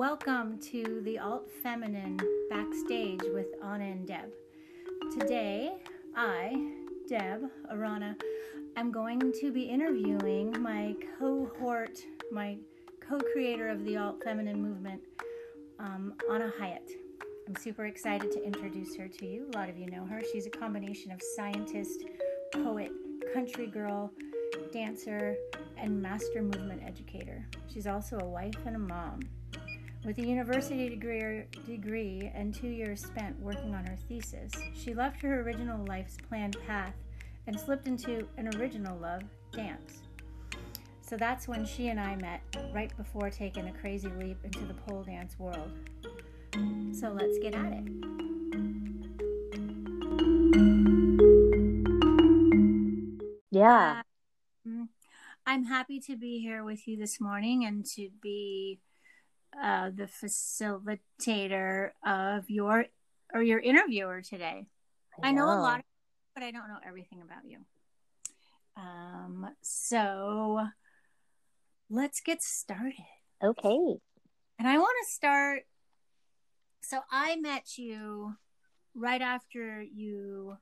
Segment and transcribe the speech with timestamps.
[0.00, 2.18] Welcome to the Alt Feminine
[2.48, 4.30] Backstage with Ana and Deb.
[5.12, 5.74] Today,
[6.16, 6.70] I,
[7.06, 8.16] Deb Arana,
[8.76, 12.56] am going to be interviewing my cohort, my
[13.06, 15.02] co creator of the Alt Feminine movement,
[15.78, 16.90] um, Ana Hyatt.
[17.46, 19.50] I'm super excited to introduce her to you.
[19.52, 20.22] A lot of you know her.
[20.32, 22.04] She's a combination of scientist,
[22.54, 22.90] poet,
[23.34, 24.14] country girl,
[24.72, 25.36] dancer,
[25.76, 27.46] and master movement educator.
[27.70, 29.20] She's also a wife and a mom.
[30.02, 35.20] With a university degree, degree and two years spent working on her thesis, she left
[35.20, 36.94] her original life's planned path
[37.46, 40.00] and slipped into an original love, dance.
[41.02, 42.40] So that's when she and I met,
[42.72, 45.70] right before taking a crazy leap into the pole dance world.
[46.92, 47.84] So let's get at it.
[53.50, 54.02] Yeah.
[54.66, 54.84] Uh,
[55.46, 58.78] I'm happy to be here with you this morning and to be
[59.58, 62.86] uh, the facilitator of your
[63.32, 64.66] or your interviewer today.
[65.22, 65.84] I know, I know a lot,
[66.34, 67.58] but I don't know everything about you.
[68.76, 70.66] Um, so
[71.88, 72.94] let's get started.
[73.42, 73.98] Okay.
[74.58, 75.62] And I want to start.
[76.82, 78.34] So I met you
[78.94, 80.56] right after you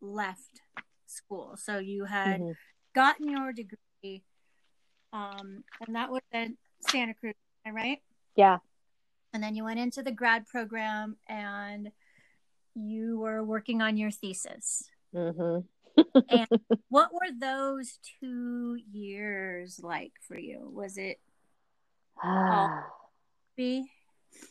[0.00, 0.60] left
[1.06, 1.56] school.
[1.56, 2.52] So you had mm-hmm.
[2.94, 4.24] gotten your degree,
[5.12, 6.48] um, and that was at
[6.88, 7.34] Santa Cruz
[7.70, 7.98] right?
[8.36, 8.58] Yeah.
[9.32, 11.90] And then you went into the grad program and
[12.74, 14.90] you were working on your thesis.
[15.14, 15.66] Mm-hmm.
[16.28, 16.48] and
[16.88, 20.70] what were those two years like for you?
[20.72, 21.20] Was it
[23.56, 23.84] be?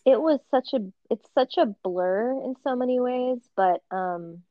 [0.05, 4.43] It was such a it's such a blur in so many ways, but um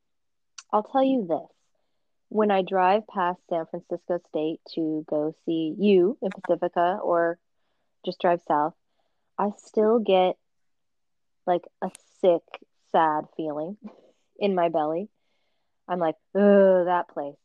[0.71, 1.47] I'll tell you this.
[2.29, 7.37] When I drive past San Francisco State to go see you in Pacifica or
[8.05, 8.73] just drive south,
[9.37, 10.35] I still get
[11.45, 12.43] like a sick,
[12.91, 13.77] sad feeling
[14.39, 15.09] in my belly.
[15.87, 17.35] I'm like, oh, that place.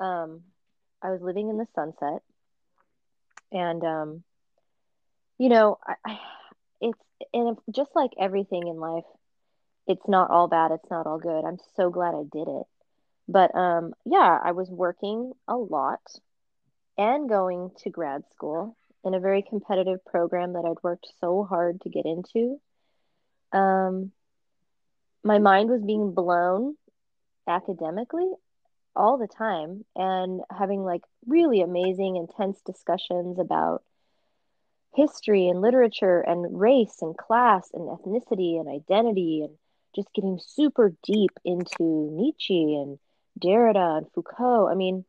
[0.00, 0.42] Um,
[1.02, 2.22] I was living in the sunset,
[3.52, 4.24] and um,
[5.38, 6.18] you know, I, I
[6.80, 6.98] it's
[7.32, 9.04] and just like everything in life,
[9.86, 10.72] it's not all bad.
[10.72, 11.44] It's not all good.
[11.44, 12.66] I'm so glad I did it.
[13.28, 16.00] But um, yeah, I was working a lot
[16.98, 21.80] and going to grad school in a very competitive program that I'd worked so hard
[21.82, 22.60] to get into.
[23.52, 24.12] Um,
[25.22, 26.76] my mind was being blown
[27.46, 28.30] academically
[28.96, 33.82] all the time and having like really amazing, intense discussions about
[34.94, 39.56] history and literature and race and class and ethnicity and identity and
[39.94, 42.98] just getting super deep into Nietzsche and
[43.40, 44.68] Derrida and Foucault.
[44.68, 45.04] I mean,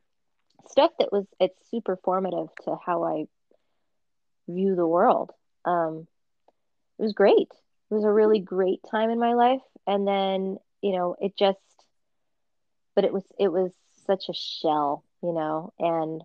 [0.70, 3.26] stuff that was it's super formative to how I
[4.48, 5.32] view the world.
[5.66, 6.08] Um,
[7.00, 7.50] it was great.
[7.92, 9.62] It was a really great time in my life.
[9.86, 11.60] And then, you know, it just,
[12.96, 13.72] but it was, it was
[14.06, 16.24] such a shell, you know, and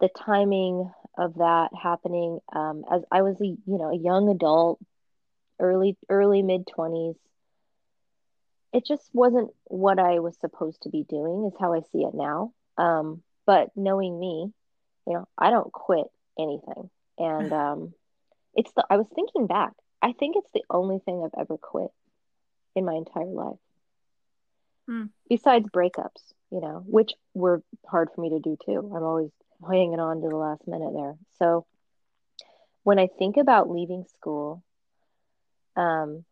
[0.00, 4.80] the timing of that happening um, as I was a, you know, a young adult,
[5.60, 7.16] early, early mid twenties,
[8.72, 12.14] it just wasn't what I was supposed to be doing is how I see it
[12.14, 12.52] now.
[12.76, 14.52] Um, but knowing me,
[15.06, 16.06] you know, I don't quit
[16.38, 16.90] anything.
[17.18, 17.94] And um,
[18.54, 19.72] it's the, I was thinking back,
[20.02, 21.90] I think it's the only thing I've ever quit
[22.74, 23.58] in my entire life.
[24.88, 25.10] Mm.
[25.28, 28.92] Besides breakups, you know, which were hard for me to do too.
[28.94, 29.30] I'm always
[29.66, 31.14] hanging on to the last minute there.
[31.38, 31.66] So
[32.82, 34.62] when I think about leaving school,
[35.76, 36.24] um,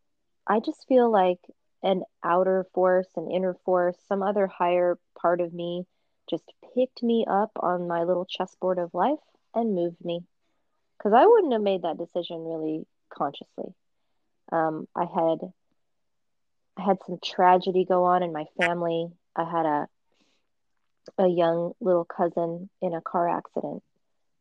[0.47, 1.39] I just feel like
[1.83, 5.87] an outer force, an inner force, some other higher part of me
[6.29, 9.19] just picked me up on my little chessboard of life
[9.55, 10.23] and moved me
[10.99, 13.75] because I wouldn't have made that decision really consciously.
[14.51, 15.53] Um, I had
[16.77, 19.09] I had some tragedy go on in my family.
[19.37, 19.89] I had a
[21.19, 23.83] a young little cousin in a car accident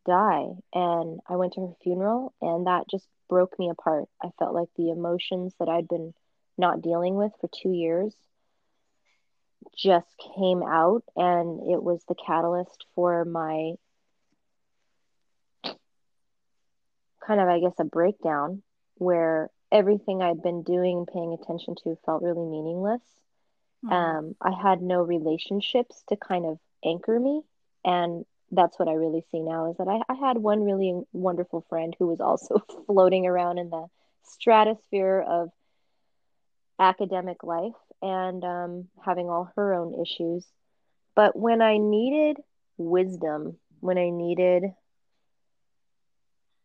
[0.06, 4.06] die and I went to her funeral and that just broke me apart.
[4.24, 6.14] I felt like the emotions that I'd been
[6.58, 8.16] not dealing with for 2 years
[9.76, 13.74] just came out and it was the catalyst for my
[17.32, 18.62] kind of, I guess, a breakdown
[18.96, 23.02] where everything I'd been doing and paying attention to felt really meaningless.
[23.86, 23.94] Mm-hmm.
[23.94, 27.42] Um, I had no relationships to kind of anchor me.
[27.86, 31.66] And that's what I really see now is that I, I had one really wonderful
[31.70, 33.86] friend who was also floating around in the
[34.24, 35.52] stratosphere of
[36.80, 40.46] academic life and um, having all her own issues.
[41.16, 42.38] But when I needed
[42.78, 44.66] wisdom, when I needed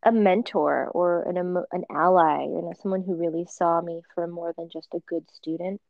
[0.06, 4.54] a mentor or an an ally, you know, someone who really saw me for more
[4.56, 5.80] than just a good student.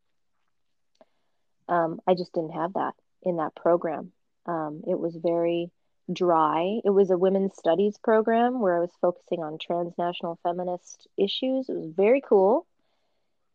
[1.69, 4.11] Um, I just didn't have that in that program.
[4.47, 5.69] Um, it was very
[6.11, 6.79] dry.
[6.83, 11.69] It was a women's studies program where I was focusing on transnational feminist issues.
[11.69, 12.65] It was very cool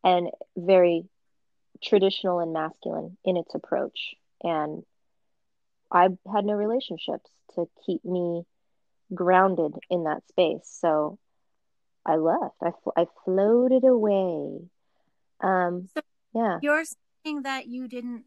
[0.05, 1.09] and very
[1.83, 4.15] traditional and masculine in its approach.
[4.45, 4.85] And
[5.91, 8.45] I had no relationships to keep me
[9.15, 10.77] grounded in that space.
[10.81, 11.19] So
[12.05, 12.57] I left.
[12.63, 14.69] I, I floated away.
[15.41, 16.01] Um, so
[16.35, 16.59] yeah.
[16.63, 16.85] You're
[17.25, 18.25] saying that you didn't,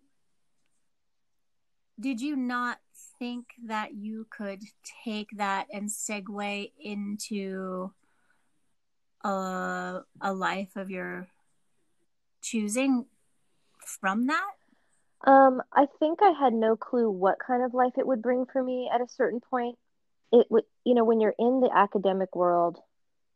[2.00, 2.80] did you not
[3.20, 4.62] think that you could
[5.04, 7.92] take that and segue into
[9.24, 11.28] a, a life of your
[12.42, 13.06] choosing
[13.86, 14.52] from that?
[15.26, 18.62] Um, I think I had no clue what kind of life it would bring for
[18.62, 19.78] me at a certain point.
[20.32, 22.80] It would, you know, when you're in the academic world,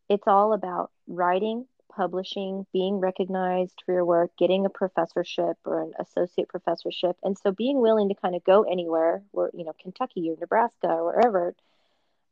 [0.09, 1.65] it's all about writing,
[1.95, 7.15] publishing, being recognized for your work, getting a professorship or an associate professorship.
[7.23, 10.87] And so being willing to kind of go anywhere, where you know, Kentucky or Nebraska
[10.87, 11.55] or wherever.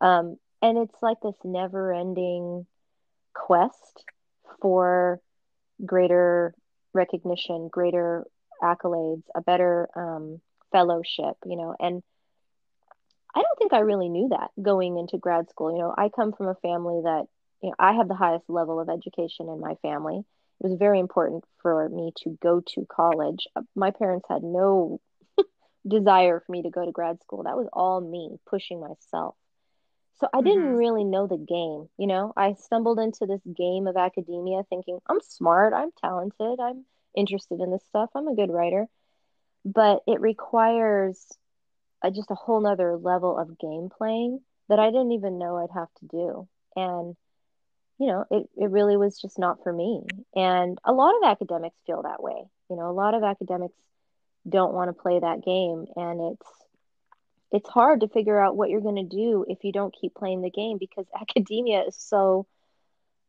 [0.02, 2.66] Um, and it's like this never ending
[3.34, 4.06] quest
[4.62, 5.20] for
[5.86, 6.54] greater
[6.94, 8.26] recognition, greater
[8.62, 11.76] accolades, a better um, fellowship, you know.
[11.80, 12.02] And
[13.38, 15.72] I don't think I really knew that going into grad school.
[15.72, 17.26] You know, I come from a family that,
[17.62, 20.18] you know, I have the highest level of education in my family.
[20.18, 23.48] It was very important for me to go to college.
[23.56, 25.00] Uh, my parents had no
[25.88, 27.44] desire for me to go to grad school.
[27.44, 29.36] That was all me pushing myself.
[30.20, 30.78] So I didn't mm-hmm.
[30.78, 32.34] really know the game, you know.
[32.36, 36.86] I stumbled into this game of academia thinking, I'm smart, I'm talented, I'm
[37.16, 38.10] interested in this stuff.
[38.16, 38.88] I'm a good writer.
[39.64, 41.24] But it requires
[42.04, 45.74] a, just a whole nother level of game playing that I didn't even know I'd
[45.74, 46.48] have to do.
[46.76, 47.16] And,
[48.00, 50.04] you know, it, it really was just not for me.
[50.36, 52.44] And a lot of academics feel that way.
[52.70, 53.76] You know, a lot of academics
[54.48, 55.86] don't want to play that game.
[55.96, 56.48] And it's,
[57.52, 60.42] it's hard to figure out what you're going to do if you don't keep playing
[60.42, 62.46] the game because academia is so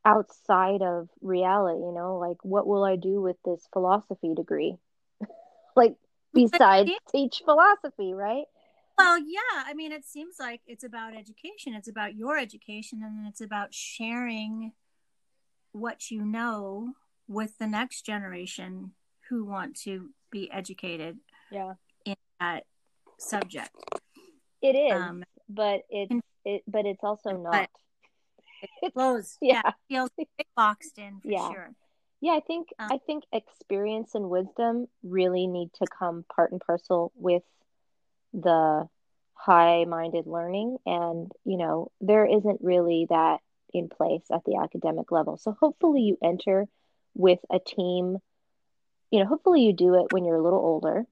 [0.04, 4.76] outside of reality, you know, like what will I do with this philosophy degree?
[5.76, 5.96] like
[6.32, 8.46] besides teach philosophy, right?
[8.98, 11.74] Well, yeah, I mean it seems like it's about education.
[11.74, 14.72] It's about your education and it's about sharing
[15.72, 16.92] what you know
[17.26, 18.92] with the next generation
[19.28, 21.18] who want to be educated
[21.50, 21.74] yeah
[22.04, 22.64] in that
[23.18, 23.70] subject
[24.62, 27.68] it is um, but it's it but it's also not
[28.82, 29.38] it flows.
[29.40, 29.62] yeah.
[29.64, 30.10] yeah, feels
[30.56, 31.50] boxed in for yeah.
[31.50, 31.70] sure.
[32.20, 36.60] Yeah, I think um, I think experience and wisdom really need to come part and
[36.60, 37.44] parcel with
[38.32, 38.88] the
[39.34, 43.40] high-minded learning and, you know, there isn't really that
[43.72, 45.36] in place at the academic level.
[45.36, 46.66] So hopefully you enter
[47.14, 48.18] with a team,
[49.10, 51.04] you know, hopefully you do it when you're a little older.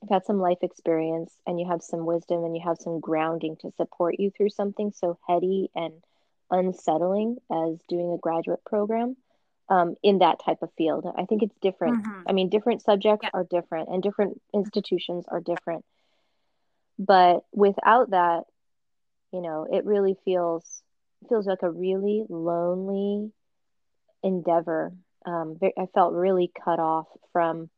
[0.00, 3.56] You've had some life experience and you have some wisdom and you have some grounding
[3.60, 5.94] to support you through something so heady and
[6.50, 9.16] unsettling as doing a graduate program
[9.68, 11.06] um, in that type of field.
[11.16, 12.04] I think it's different.
[12.04, 12.22] Mm-hmm.
[12.28, 13.30] I mean, different subjects yeah.
[13.32, 15.84] are different and different institutions are different.
[16.98, 18.44] But without that,
[19.32, 20.82] you know, it really feels
[21.28, 23.32] feels like a really lonely
[24.22, 24.92] endeavor.
[25.24, 27.70] Um, I felt really cut off from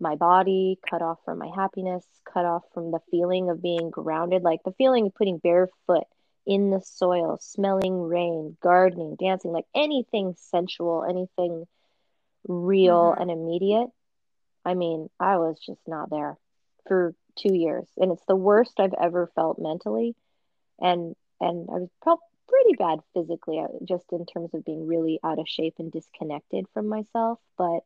[0.00, 4.42] my body, cut off from my happiness, cut off from the feeling of being grounded,
[4.42, 6.04] like the feeling of putting barefoot
[6.44, 11.66] in the soil, smelling rain, gardening, dancing, like anything sensual, anything
[12.48, 13.22] real mm-hmm.
[13.22, 13.88] and immediate.
[14.64, 16.36] I mean, I was just not there
[16.86, 20.14] for two years, and it's the worst I've ever felt mentally,
[20.80, 25.18] and and I was probably pretty bad physically, uh, just in terms of being really
[25.24, 27.38] out of shape and disconnected from myself.
[27.56, 27.80] But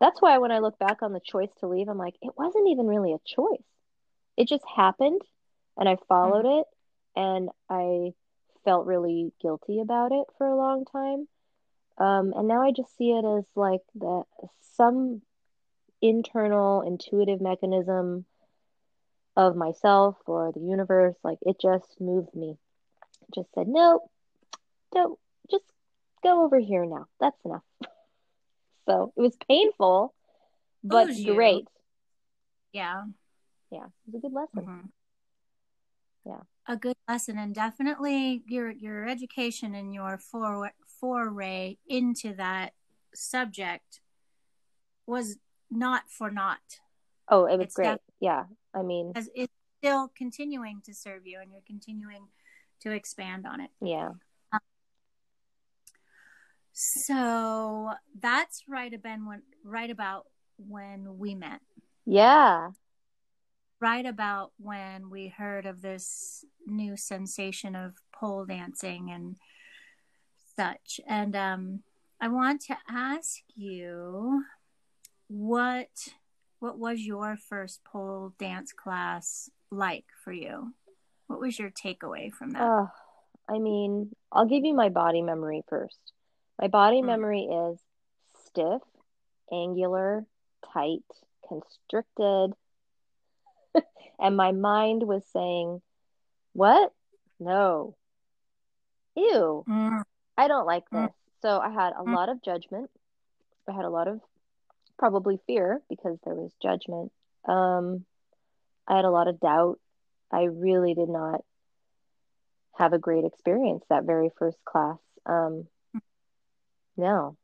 [0.00, 2.68] that's why when I look back on the choice to leave, I'm like, it wasn't
[2.68, 3.62] even really a choice.
[4.36, 5.22] It just happened,
[5.76, 6.66] and I followed it,
[7.14, 8.12] and I
[8.64, 11.28] felt really guilty about it for a long time.
[11.98, 14.24] Um, and now I just see it as like that
[14.76, 15.22] some
[16.02, 18.26] internal intuitive mechanism
[19.36, 21.16] of myself or the universe.
[21.22, 22.56] Like it just moved me.
[23.22, 24.10] It just said, no,
[24.92, 25.18] don't
[25.50, 25.64] just
[26.22, 27.06] go over here now.
[27.20, 27.62] That's enough.
[28.88, 30.14] so it was painful,
[30.82, 31.66] but great.
[32.72, 33.04] Yeah.
[33.70, 33.86] Yeah.
[34.06, 34.62] It was a good lesson.
[34.62, 34.86] Mm-hmm
[36.26, 42.72] yeah a good lesson and definitely your your education and your for, foray into that
[43.14, 44.00] subject
[45.06, 45.38] was
[45.70, 46.80] not for naught
[47.28, 48.44] oh it was it's great def- yeah
[48.76, 52.28] i mean it's still continuing to serve you and you're continuing
[52.80, 53.70] to expand on it.
[53.80, 54.10] Yeah.
[56.72, 57.90] So
[58.20, 60.26] that's right about when right about
[60.58, 61.60] when we met.
[62.04, 62.70] Yeah.
[63.80, 69.36] Right about when we heard of this new sensation of pole dancing and
[70.54, 71.00] such.
[71.06, 71.82] And um,
[72.20, 74.42] I want to ask you
[75.28, 76.08] what
[76.58, 80.72] what was your first pole dance class like for you?
[81.26, 82.62] What was your takeaway from that?
[82.62, 82.88] Oh,
[83.48, 85.98] I mean, I'll give you my body memory first.
[86.60, 87.06] My body Mm.
[87.06, 87.78] memory is
[88.46, 88.82] stiff,
[89.52, 90.24] angular,
[90.72, 91.04] tight,
[91.48, 92.52] constricted.
[94.18, 95.82] and my mind was saying,
[96.52, 96.92] What?
[97.38, 97.96] No.
[99.14, 99.64] Ew.
[99.68, 100.02] Mm,
[100.36, 101.06] I don't like Mm.
[101.06, 101.14] this.
[101.42, 102.14] So I had a Mm.
[102.14, 102.90] lot of judgment.
[103.68, 104.20] I had a lot of
[104.98, 107.12] probably fear because there was judgment.
[107.46, 108.04] Um,
[108.86, 109.78] I had a lot of doubt.
[110.32, 111.42] I really did not
[112.76, 114.98] have a great experience that very first class.
[115.24, 115.66] Um,
[116.96, 117.36] no,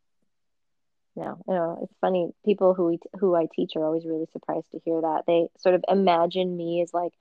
[1.15, 2.31] no, you know, it's funny.
[2.45, 5.25] People who we, who I teach are always really surprised to hear that.
[5.27, 7.13] They sort of imagine me as like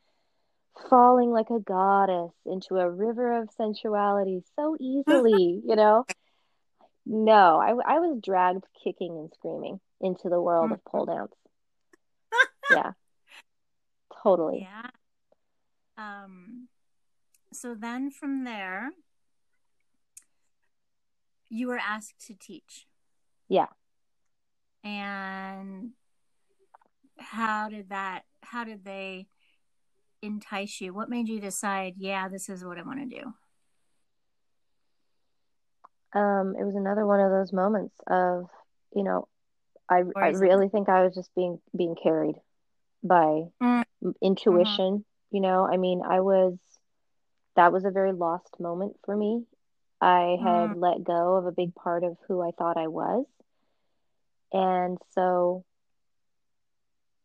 [0.90, 6.06] falling like a goddess into a river of sensuality so easily, you know?
[7.06, 11.34] No, I, I was dragged kicking and screaming into the world of pole dance.
[12.70, 12.92] Yeah,
[14.24, 14.68] totally.
[14.70, 14.90] yeah.
[15.98, 16.68] Um.
[17.54, 18.92] So then from there,
[21.50, 22.88] you were asked to teach.
[23.50, 23.68] Yeah.
[24.84, 25.92] And
[27.18, 28.24] how did that?
[28.42, 29.28] How did they
[30.22, 30.94] entice you?
[30.94, 31.96] What made you decide?
[31.98, 33.34] Yeah, this is what I want to do.
[36.14, 38.48] Um, it was another one of those moments of,
[38.94, 39.28] you know,
[39.92, 42.38] I I is it- really think I was just being being carried
[43.04, 43.84] by Mm.
[44.22, 45.68] intuition, you know.
[45.68, 46.58] I mean, I was
[47.56, 49.46] that was a very lost moment for me.
[50.02, 53.26] I had let go of a big part of who I thought I was.
[54.54, 55.66] And so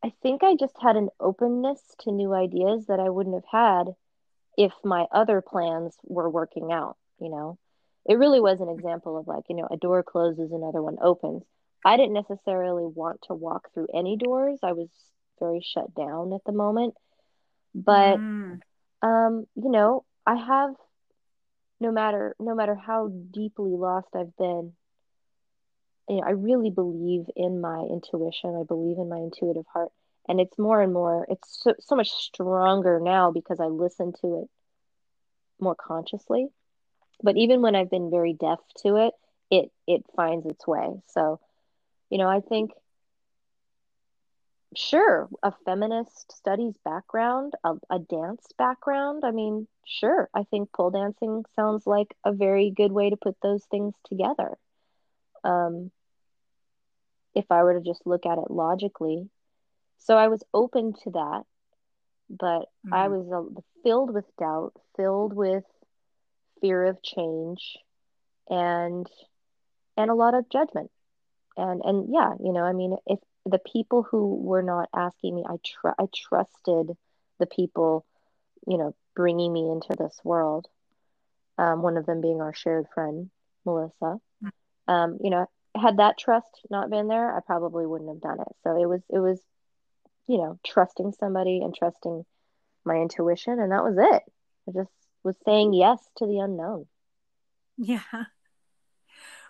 [0.03, 3.97] I think I just had an openness to new ideas that I wouldn't have had
[4.57, 7.59] if my other plans were working out, you know.
[8.05, 11.45] It really was an example of like, you know, a door closes, another one opens.
[11.87, 14.61] I didn't necessarily want to walk through any doors.
[14.65, 14.91] I was
[15.41, 16.95] very shut down at the moment.
[17.75, 18.61] But Mm.
[19.03, 20.75] um, you know, I have
[21.81, 24.75] no matter no matter how deeply lost I've been,
[26.09, 28.57] you know, I really believe in my intuition.
[28.61, 29.91] I believe in my intuitive heart.
[30.29, 34.43] And it's more and more, it's so, so much stronger now because I listen to
[34.43, 34.51] it
[35.61, 36.49] more consciously.
[37.23, 39.15] But even when I've been very deaf to it,
[39.51, 41.03] it it finds its way.
[41.09, 41.41] So,
[42.11, 42.71] you know, I think
[44.77, 49.25] sure, a feminist studies background, a, a dance background.
[49.25, 53.37] I mean, sure, I think pole dancing sounds like a very good way to put
[53.43, 54.57] those things together.
[55.45, 55.91] Um,
[57.35, 59.29] if I were to just look at it logically.
[59.99, 61.43] So I was open to that,
[62.29, 63.09] but I Mhm.
[63.09, 65.65] was uh, filled with doubt, filled with
[66.61, 67.79] fear of change,
[68.49, 69.07] and
[69.97, 70.91] and a lot of judgment.
[71.57, 75.45] And and yeah, you know, I mean, if the people who were not asking me,
[75.49, 76.97] I tr I trusted
[77.39, 78.05] the people,
[78.67, 80.67] you know, bringing me into this world.
[81.59, 83.31] Um, one of them being our shared friend,
[83.65, 84.21] Melissa.
[84.89, 88.57] Um, you know, had that trust not been there, I probably wouldn't have done it.
[88.63, 89.41] So it was it was,
[90.27, 92.25] you know, trusting somebody and trusting
[92.85, 94.23] my intuition, and that was it.
[94.69, 96.87] I just was saying yes to the unknown.
[97.77, 98.01] Yeah.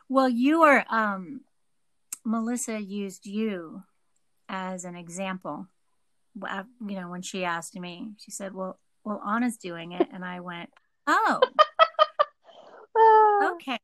[0.09, 1.41] Well, you are um
[2.27, 3.85] Melissa used you
[4.49, 5.69] as an example.
[6.35, 10.41] You know, when she asked me, she said, "Well, well, Ana's doing it," and I
[10.41, 10.71] went,
[11.07, 11.41] "Oh,
[13.55, 13.79] okay."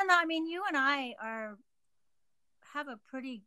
[0.00, 1.58] And I mean, you and I are
[2.72, 3.42] have a pretty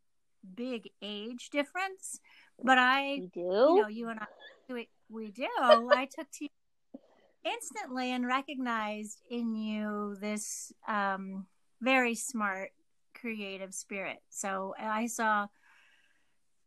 [0.54, 2.20] big age difference,
[2.62, 3.42] but I we do.
[3.42, 4.26] you know, you and I,
[4.70, 5.48] we, we do.
[5.60, 6.50] I took to you
[7.46, 11.46] instantly and recognized in you this um,
[11.82, 12.72] very smart,
[13.26, 14.20] creative spirit.
[14.30, 15.48] So I saw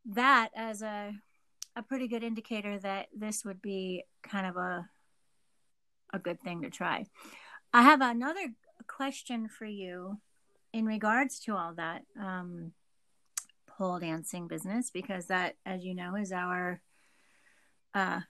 [0.07, 1.13] that as a
[1.77, 4.89] a pretty good indicator that this would be kind of a
[6.13, 7.07] a good thing to try.
[7.73, 8.55] I have another
[8.89, 10.19] question for you
[10.73, 12.73] in regards to all that um,
[13.69, 16.81] pole dancing business because that, as you know, is our
[17.95, 18.23] uh,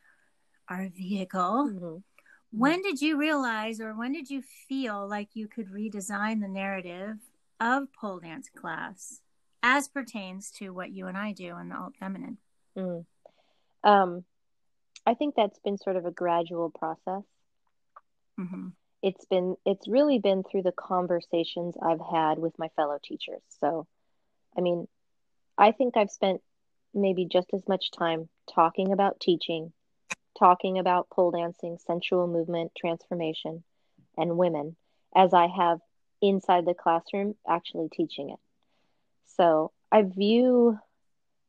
[0.68, 1.70] our vehicle.
[1.72, 2.02] Mhm.
[2.50, 7.16] When did you realize, or when did you feel like you could redesign the narrative
[7.60, 9.20] of pole dance class
[9.62, 12.38] as pertains to what you and I do in the alt feminine?
[12.76, 13.04] Mm.
[13.84, 14.24] Um,
[15.06, 17.24] I think that's been sort of a gradual process.
[18.38, 18.68] mm-hmm.
[19.02, 23.42] it's been it's really been through the conversations I've had with my fellow teachers.
[23.60, 23.86] So,
[24.56, 24.86] I mean,
[25.56, 26.40] I think I've spent
[26.94, 29.72] maybe just as much time talking about teaching,
[30.38, 33.64] talking about pole dancing, sensual movement, transformation,
[34.16, 34.76] and women
[35.14, 35.80] as I have
[36.20, 38.38] inside the classroom actually teaching it.
[39.36, 40.78] So I view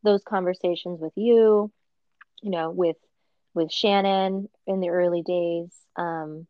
[0.03, 1.71] those conversations with you,
[2.41, 2.97] you know, with
[3.53, 6.47] with Shannon in the early days, um,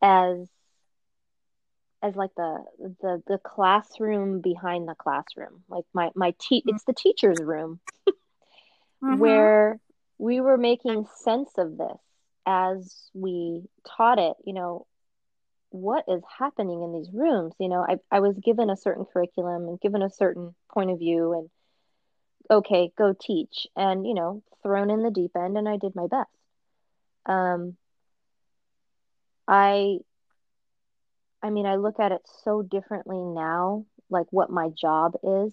[0.00, 0.48] as
[2.02, 2.64] as like the
[3.00, 6.74] the the classroom behind the classroom, like my my te- mm-hmm.
[6.74, 9.18] it's the teacher's room, mm-hmm.
[9.18, 9.80] where
[10.18, 11.98] we were making sense of this
[12.46, 14.36] as we taught it.
[14.44, 14.86] You know,
[15.70, 19.68] what is happening in these rooms you know I, I was given a certain curriculum
[19.68, 21.50] and given a certain point of view and
[22.50, 26.06] okay go teach and you know thrown in the deep end and i did my
[26.06, 26.30] best.
[27.26, 27.76] Um
[29.46, 29.98] i
[31.42, 35.52] i mean i look at it so differently now like what my job is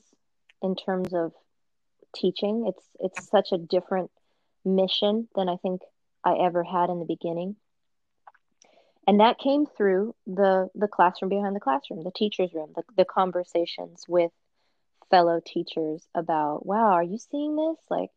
[0.62, 1.34] in terms of
[2.16, 2.66] teaching.
[2.68, 4.10] It's it's such a different
[4.68, 5.82] mission than i think
[6.24, 7.56] i ever had in the beginning
[9.08, 13.06] and that came through the the classroom behind the classroom the teachers room the, the
[13.06, 14.32] conversations with
[15.10, 17.78] fellow teachers about wow are you seeing this?
[17.90, 18.10] Like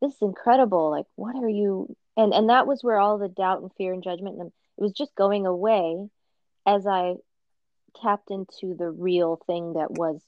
[0.00, 0.90] this is incredible.
[0.90, 4.02] Like what are you and and that was where all the doubt and fear and
[4.02, 6.08] judgment and it was just going away
[6.66, 7.14] as i
[8.00, 10.20] tapped into the real thing that was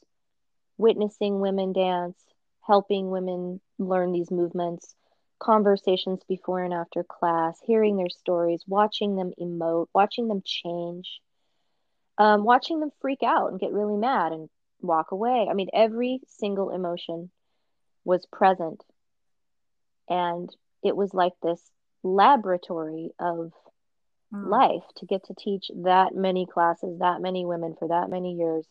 [0.78, 2.18] witnessing women dance
[2.62, 4.94] helping women learn these movements
[5.40, 11.20] conversations before and after class, hearing their stories, watching them emote, watching them change,
[12.18, 14.48] um, watching them freak out and get really mad and
[14.82, 15.48] walk away.
[15.50, 17.30] I mean, every single emotion
[18.04, 18.84] was present.
[20.08, 21.60] And it was like this
[22.02, 23.52] laboratory of
[24.32, 24.48] mm.
[24.48, 28.66] life to get to teach that many classes, that many women for that many years.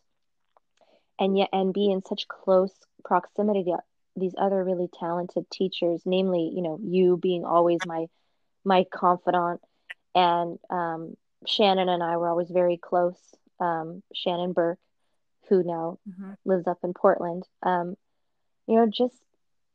[1.19, 3.77] And yet, and be in such close proximity to
[4.19, 8.07] these other really talented teachers, namely, you know, you being always my
[8.63, 9.61] my confidant,
[10.13, 11.15] and um,
[11.47, 13.17] Shannon and I were always very close.
[13.59, 14.79] Um, Shannon Burke,
[15.49, 16.33] who now mm-hmm.
[16.45, 17.95] lives up in Portland, um,
[18.67, 19.15] you know, just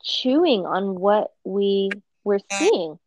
[0.02, 1.90] chewing on what we
[2.22, 2.98] were seeing.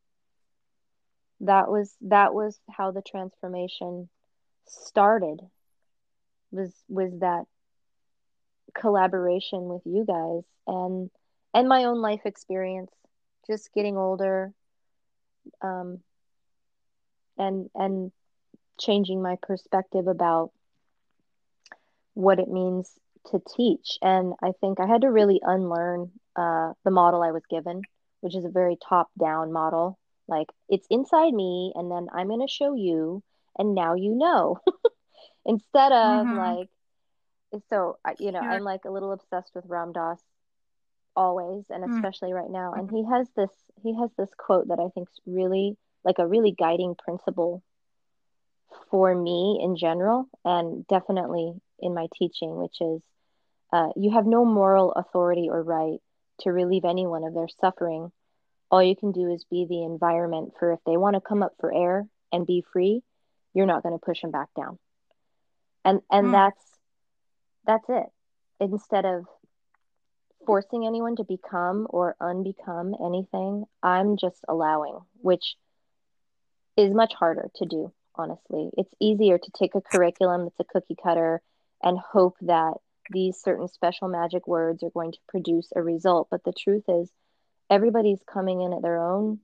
[1.42, 4.10] That was that was how the transformation
[4.66, 5.40] started.
[6.52, 7.46] Was was that
[8.74, 11.10] collaboration with you guys and
[11.54, 12.92] and my own life experience,
[13.48, 14.52] just getting older,
[15.62, 16.00] um,
[17.38, 18.12] and and
[18.80, 20.52] changing my perspective about
[22.14, 22.92] what it means
[23.32, 23.98] to teach.
[24.02, 27.82] And I think I had to really unlearn uh, the model I was given,
[28.22, 29.98] which is a very top down model.
[30.28, 33.24] Like it's inside me, and then I'm going to show you,
[33.58, 34.60] and now you know.
[35.46, 36.38] Instead of mm-hmm.
[36.38, 40.20] like, so you know, I'm like a little obsessed with Ram Dass
[41.18, 41.96] always and hmm.
[41.96, 42.36] especially mm.
[42.36, 43.50] right now and he has this
[43.82, 45.76] he has this quote that i think is really
[46.06, 47.64] like a really guiding principle
[48.92, 53.02] for me in general and definitely in my teaching which is
[53.74, 56.00] uh, you have no moral authority or right
[56.40, 58.12] to relieve anyone of their suffering
[58.70, 61.54] all you can do is be the environment for if they want to come up
[61.60, 63.02] for air and be free
[63.56, 64.78] you're not going to push them back down
[65.84, 66.32] and and mm.
[66.32, 66.64] that's
[67.66, 68.06] that's it
[68.60, 69.26] instead of
[70.48, 73.66] forcing anyone to become or unbecome anything.
[73.84, 75.58] I'm just allowing, which
[76.78, 78.70] is much harder to do, honestly.
[78.78, 81.42] It's easier to take a curriculum that's a cookie cutter
[81.84, 82.76] and hope that
[83.12, 86.30] these certain special magic words are going to produce a result.
[86.32, 87.12] But the truth is,
[87.70, 89.40] everybody's coming in at their own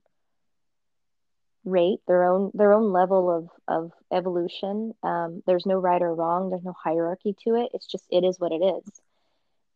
[1.66, 4.94] rate, their own their own level of of evolution.
[5.02, 6.48] Um, there's no right or wrong.
[6.48, 7.72] There's no hierarchy to it.
[7.74, 9.00] It's just it is what it is.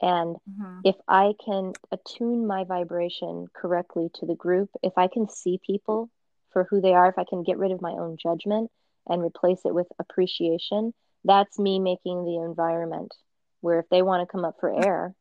[0.01, 0.81] And mm-hmm.
[0.85, 6.09] if I can attune my vibration correctly to the group, if I can see people
[6.53, 8.71] for who they are, if I can get rid of my own judgment
[9.09, 13.13] and replace it with appreciation, that's me making the environment
[13.61, 15.15] where if they want to come up for air,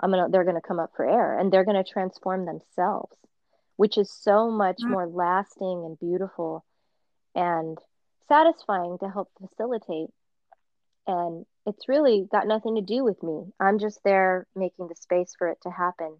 [0.00, 3.16] I'm gonna they're gonna come up for air and they're gonna transform themselves,
[3.76, 4.90] which is so much mm-hmm.
[4.90, 6.64] more lasting and beautiful
[7.34, 7.78] and
[8.28, 10.08] satisfying to help facilitate
[11.06, 15.34] and it's really got nothing to do with me i'm just there making the space
[15.36, 16.16] for it to happen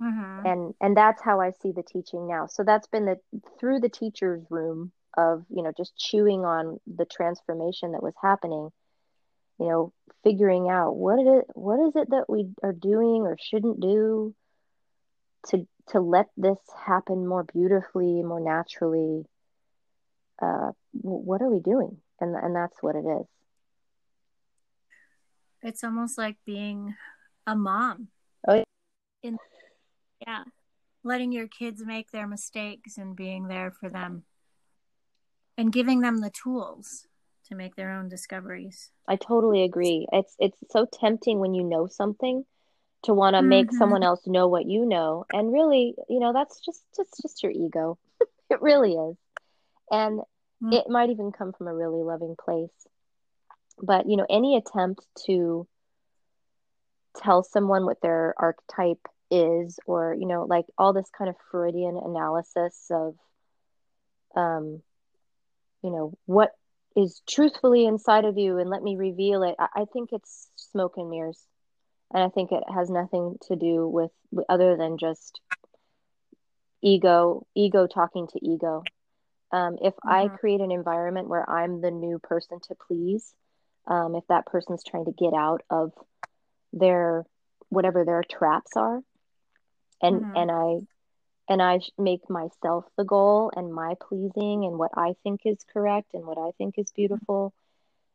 [0.00, 0.46] mm-hmm.
[0.46, 3.16] and and that's how i see the teaching now so that's been the
[3.58, 8.70] through the teacher's room of you know just chewing on the transformation that was happening
[9.58, 13.36] you know figuring out what it is what is it that we are doing or
[13.40, 14.34] shouldn't do
[15.46, 19.24] to to let this happen more beautifully more naturally
[20.40, 21.98] uh, what are we doing?
[22.20, 23.26] And and that's what it is.
[25.62, 26.94] It's almost like being
[27.46, 28.08] a mom.
[28.48, 28.64] Oh, yeah.
[29.22, 29.38] In
[30.26, 30.44] yeah,
[31.04, 34.24] letting your kids make their mistakes and being there for them,
[35.56, 37.06] and giving them the tools
[37.48, 38.90] to make their own discoveries.
[39.06, 40.06] I totally agree.
[40.12, 42.44] It's it's so tempting when you know something
[43.04, 43.48] to want to mm-hmm.
[43.48, 47.42] make someone else know what you know, and really, you know, that's just just just
[47.42, 47.98] your ego.
[48.50, 49.16] it really is,
[49.90, 50.72] and mm-hmm.
[50.72, 52.70] it might even come from a really loving place.
[53.82, 55.66] But you know, any attempt to
[57.16, 61.96] tell someone what their archetype is, or you know, like all this kind of Freudian
[61.96, 63.14] analysis of,
[64.36, 64.82] um,
[65.82, 66.52] you know, what
[66.96, 69.54] is truthfully inside of you and let me reveal it.
[69.58, 71.40] I, I think it's smoke and mirrors.
[72.12, 74.10] And I think it has nothing to do with
[74.48, 75.40] other than just
[76.82, 78.82] ego, ego talking to ego.
[79.52, 80.08] Um, if mm-hmm.
[80.08, 83.32] I create an environment where I'm the new person to please,
[83.86, 85.92] um, if that person's trying to get out of
[86.72, 87.24] their
[87.68, 89.00] whatever their traps are,
[90.02, 90.36] and mm-hmm.
[90.36, 90.86] and I
[91.50, 96.14] and I make myself the goal and my pleasing and what I think is correct
[96.14, 97.52] and what I think is beautiful,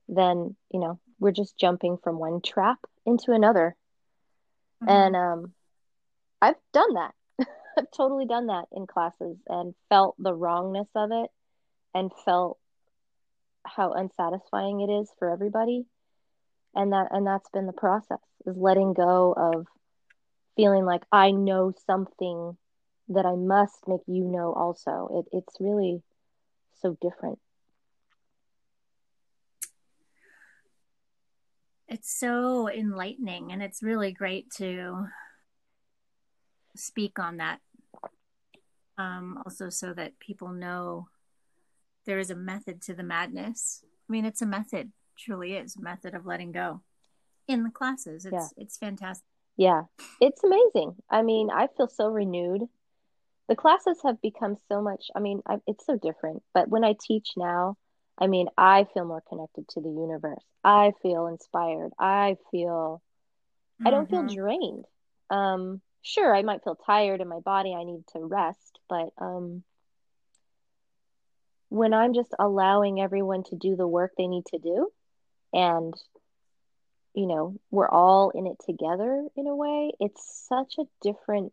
[0.08, 3.75] then, you know, we're just jumping from one trap into another.
[4.82, 4.89] Mm-hmm.
[4.89, 5.54] And um,
[6.41, 7.13] I've done that.
[7.78, 11.30] I've totally done that in classes and felt the wrongness of it
[11.93, 12.58] and felt
[13.65, 15.86] how unsatisfying it is for everybody.
[16.73, 19.65] And that and that's been the process is letting go of
[20.56, 22.58] feeling like I know something
[23.10, 25.23] that I must make you know also.
[25.32, 26.01] It, it's really
[26.82, 27.39] so different.
[31.88, 35.08] It's so enlightening, and it's really great to
[36.75, 37.60] speak on that.
[38.97, 41.10] Um, also, so that people know
[42.05, 43.83] there is a method to the madness.
[43.83, 46.81] I mean, it's a method, truly is a method of letting go
[47.47, 48.25] in the classes.
[48.25, 48.47] It's yeah.
[48.57, 49.25] it's fantastic.
[49.57, 49.83] Yeah,
[50.19, 50.95] it's amazing.
[51.09, 52.67] I mean, I feel so renewed
[53.47, 56.95] the classes have become so much i mean I, it's so different but when i
[56.99, 57.77] teach now
[58.17, 63.01] i mean i feel more connected to the universe i feel inspired i feel
[63.79, 63.87] mm-hmm.
[63.87, 64.35] i don't feel mm-hmm.
[64.35, 64.85] drained
[65.29, 69.63] um sure i might feel tired in my body i need to rest but um
[71.75, 74.89] when i'm just allowing everyone to do the work they need to do
[75.53, 75.93] and
[77.13, 81.51] you know we're all in it together in a way it's such a different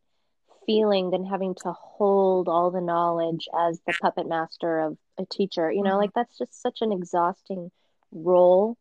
[0.67, 5.71] feeling than having to hold all the knowledge as the puppet master of a teacher.
[5.71, 5.99] You know, mm-hmm.
[5.99, 7.71] like that's just such an exhausting
[8.11, 8.77] role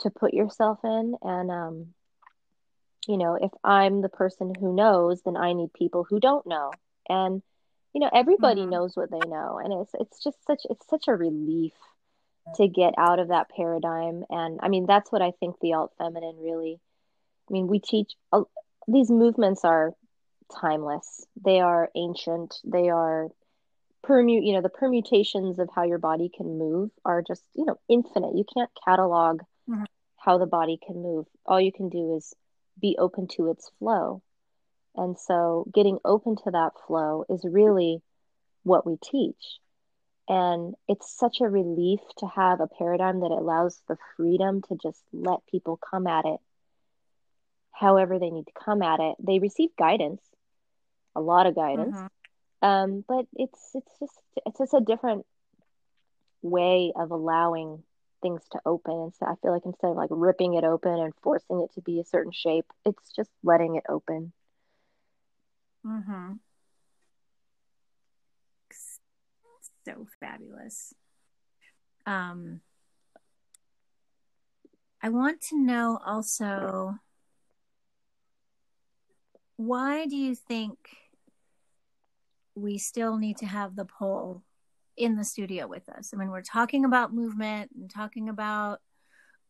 [0.00, 1.14] to put yourself in.
[1.22, 1.86] And, um,
[3.06, 6.72] you know, if I'm the person who knows, then I need people who don't know.
[7.08, 7.42] And,
[7.96, 8.72] you know, everybody mm-hmm.
[8.72, 9.58] knows what they know.
[9.58, 11.72] And it's, it's just such, it's such a relief
[12.56, 14.22] to get out of that paradigm.
[14.28, 16.78] And I mean, that's what I think the alt feminine really,
[17.48, 18.42] I mean, we teach, uh,
[18.86, 19.94] these movements are
[20.60, 21.24] timeless.
[21.42, 22.60] They are ancient.
[22.64, 23.28] They are
[24.06, 27.78] permute, you know, the permutations of how your body can move are just, you know,
[27.88, 28.36] infinite.
[28.36, 29.84] You can't catalog mm-hmm.
[30.18, 31.24] how the body can move.
[31.46, 32.34] All you can do is
[32.78, 34.20] be open to its flow.
[34.96, 38.02] And so getting open to that flow is really
[38.62, 39.60] what we teach.
[40.28, 45.02] And it's such a relief to have a paradigm that allows the freedom to just
[45.12, 46.40] let people come at it
[47.70, 49.16] however they need to come at it.
[49.20, 50.22] They receive guidance
[51.16, 51.96] a lot of guidance.
[51.96, 52.68] Mm-hmm.
[52.68, 55.26] Um, but it's it's just it's just a different
[56.42, 57.82] way of allowing
[58.22, 58.94] things to open.
[58.94, 61.80] And so I feel like instead of like ripping it open and forcing it to
[61.80, 64.32] be a certain shape, it's just letting it open.
[65.86, 66.32] Mm-hmm.
[69.84, 70.92] So fabulous.
[72.06, 72.60] Um,
[75.00, 76.96] I want to know also
[79.56, 80.76] why do you think
[82.56, 84.42] we still need to have the pole
[84.96, 86.10] in the studio with us.
[86.12, 88.80] I mean, we're talking about movement and talking about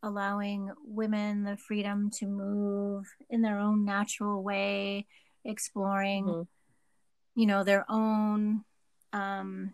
[0.02, 5.06] allowing women the freedom to move in their own natural way,
[5.46, 7.40] exploring, mm-hmm.
[7.40, 8.64] you know, their own
[9.12, 9.72] um,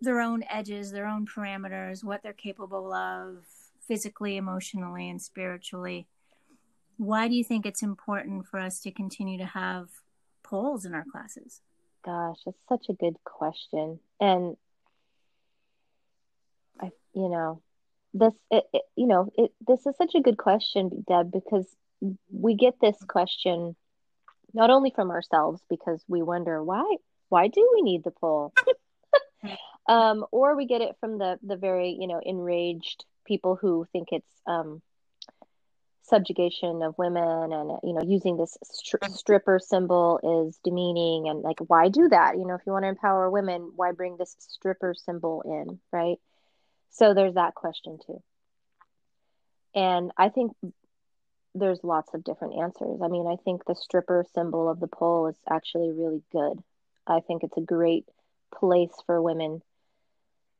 [0.00, 3.44] their own edges, their own parameters, what they're capable of
[3.86, 6.06] physically, emotionally, and spiritually.
[6.96, 9.88] Why do you think it's important for us to continue to have
[10.42, 11.60] poles in our classes?
[12.04, 13.98] gosh, that's such a good question.
[14.20, 14.56] And
[16.80, 17.62] I, you know,
[18.14, 21.66] this, it, it, you know, it, this is such a good question, Deb, because
[22.30, 23.76] we get this question
[24.54, 26.96] not only from ourselves because we wonder why,
[27.28, 28.52] why do we need the pole?
[29.88, 34.08] um, or we get it from the the very you know enraged people who think
[34.12, 34.82] it's um,
[36.04, 41.58] subjugation of women and you know using this stri- stripper symbol is demeaning and like
[41.66, 42.38] why do that?
[42.38, 46.18] You know if you want to empower women why bring this stripper symbol in right?
[46.90, 48.22] So there's that question too.
[49.74, 50.52] And i think
[51.54, 55.26] there's lots of different answers i mean i think the stripper symbol of the pole
[55.26, 56.62] is actually really good
[57.06, 58.06] i think it's a great
[58.52, 59.62] place for women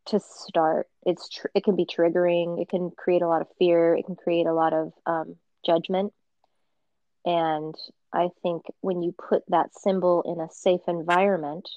[0.06, 0.88] to start.
[1.04, 2.60] It's tr- it can be triggering.
[2.60, 3.94] It can create a lot of fear.
[3.94, 6.12] It can create a lot of um, judgment.
[7.24, 7.74] And
[8.12, 11.68] I think when you put that symbol in a safe environment,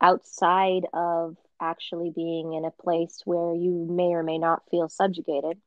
[0.00, 5.58] outside of actually being in a place where you may or may not feel subjugated,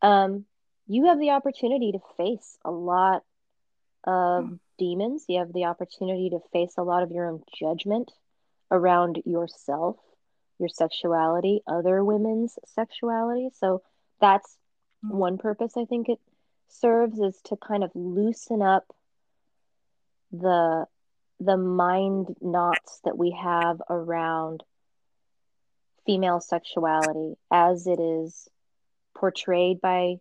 [0.00, 0.44] um,
[0.86, 3.22] you have the opportunity to face a lot
[4.04, 4.58] of mm.
[4.78, 5.24] demons.
[5.28, 8.10] You have the opportunity to face a lot of your own judgment
[8.70, 9.96] around yourself
[10.62, 13.50] your sexuality, other women's sexuality.
[13.58, 13.82] So
[14.20, 14.56] that's
[15.04, 15.16] mm-hmm.
[15.16, 16.20] one purpose I think it
[16.68, 18.86] serves is to kind of loosen up
[20.30, 20.86] the
[21.40, 24.62] the mind knots that we have around
[26.06, 28.48] female sexuality as it is
[29.14, 30.14] portrayed by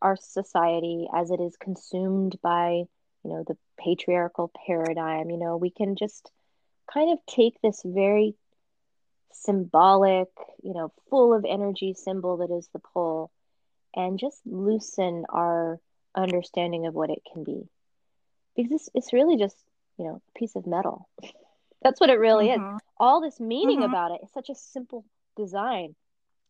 [0.00, 2.84] our society as it is consumed by
[3.24, 6.30] you know the patriarchal paradigm you know we can just
[6.92, 8.34] kind of take this very
[9.32, 10.28] symbolic,
[10.62, 13.30] you know, full of energy symbol that is the pole
[13.94, 15.78] and just loosen our
[16.14, 17.68] understanding of what it can be.
[18.56, 19.56] Because it's, it's really just,
[19.98, 21.08] you know, a piece of metal.
[21.82, 22.76] That's what it really mm-hmm.
[22.76, 22.82] is.
[22.98, 23.90] All this meaning mm-hmm.
[23.90, 24.20] about it.
[24.22, 25.04] It's such a simple
[25.36, 25.94] design,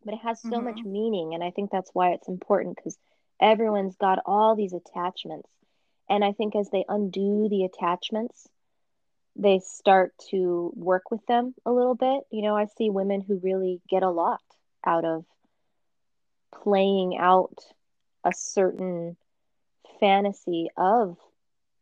[0.04, 0.64] but it has so mm-hmm.
[0.64, 1.34] much meaning.
[1.34, 2.96] And I think that's why it's important because
[3.40, 5.48] everyone's got all these attachments.
[6.08, 8.48] And I think as they undo the attachments,
[9.36, 12.24] they start to work with them a little bit.
[12.30, 14.42] You know, I see women who really get a lot
[14.84, 15.24] out of
[16.62, 17.58] playing out
[18.24, 19.16] a certain
[20.00, 21.16] fantasy of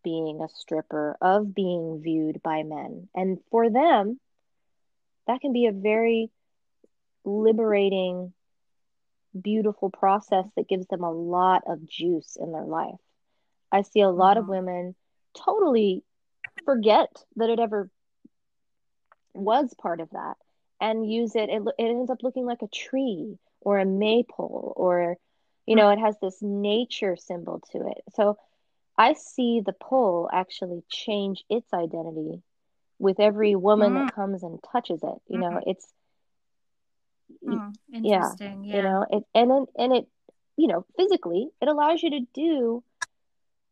[0.03, 3.09] being a stripper, of being viewed by men.
[3.14, 4.21] And for them,
[5.27, 6.31] that can be a very
[7.25, 8.33] liberating,
[9.42, 13.01] beautiful process that gives them a lot of juice in their life.
[13.70, 14.44] I see a lot mm-hmm.
[14.44, 14.94] of women
[15.35, 16.03] totally
[16.64, 17.90] forget that it ever
[19.35, 20.37] was part of that
[20.81, 21.49] and use it.
[21.49, 25.16] It, it ends up looking like a tree or a maypole or,
[25.66, 28.03] you know, it has this nature symbol to it.
[28.14, 28.38] So
[28.96, 32.42] I see the pole actually change its identity
[32.99, 34.07] with every woman mm.
[34.07, 35.18] that comes and touches it.
[35.29, 35.70] You know, mm-hmm.
[35.70, 35.87] it's
[37.45, 38.65] mm, interesting.
[38.65, 40.09] Yeah, yeah, you know, it and then and it,
[40.57, 42.83] you know, physically, it allows you to do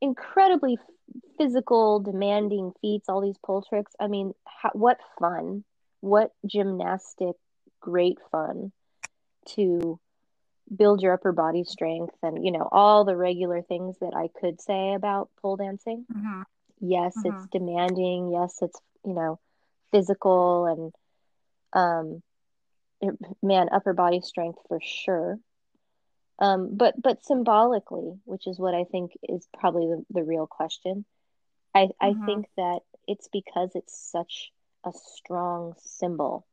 [0.00, 0.78] incredibly
[1.38, 3.92] physical, demanding feats, all these pole tricks.
[3.98, 5.64] I mean, how, what fun!
[6.00, 7.36] What gymnastic,
[7.80, 8.72] great fun
[9.50, 9.98] to
[10.74, 14.60] build your upper body strength and you know all the regular things that I could
[14.60, 16.06] say about pole dancing.
[16.12, 16.42] Mm-hmm.
[16.80, 17.28] Yes, mm-hmm.
[17.28, 18.30] it's demanding.
[18.32, 19.38] Yes, it's you know
[19.90, 20.92] physical and
[21.72, 22.22] um
[23.42, 25.38] man upper body strength for sure
[26.38, 31.04] um, but but symbolically, which is what I think is probably the, the real question.
[31.74, 32.22] I mm-hmm.
[32.22, 34.50] I think that it's because it's such
[34.84, 36.46] a strong symbol.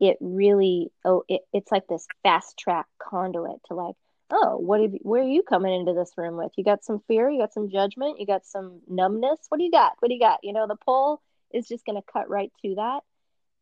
[0.00, 3.94] It really oh it, it's like this fast track conduit to like
[4.30, 6.52] oh what have you, where are you coming into this room with?
[6.56, 9.40] You got some fear, you got some judgment, you got some numbness.
[9.50, 9.92] What do you got?
[9.98, 10.40] What do you got?
[10.42, 11.20] You know the pole
[11.52, 13.00] is just going to cut right to that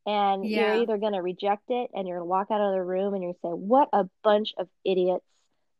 [0.06, 0.74] and yeah.
[0.74, 3.14] you're either going to reject it and you're going to walk out of the room
[3.14, 5.24] and you're going to say what a bunch of idiots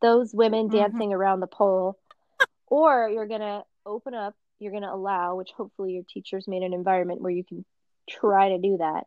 [0.00, 0.76] those women mm-hmm.
[0.76, 1.98] dancing around the pole.
[2.66, 6.62] Or you're going to open up you're going to allow which hopefully your teachers made
[6.62, 7.64] an environment where you can
[8.08, 9.04] try to do that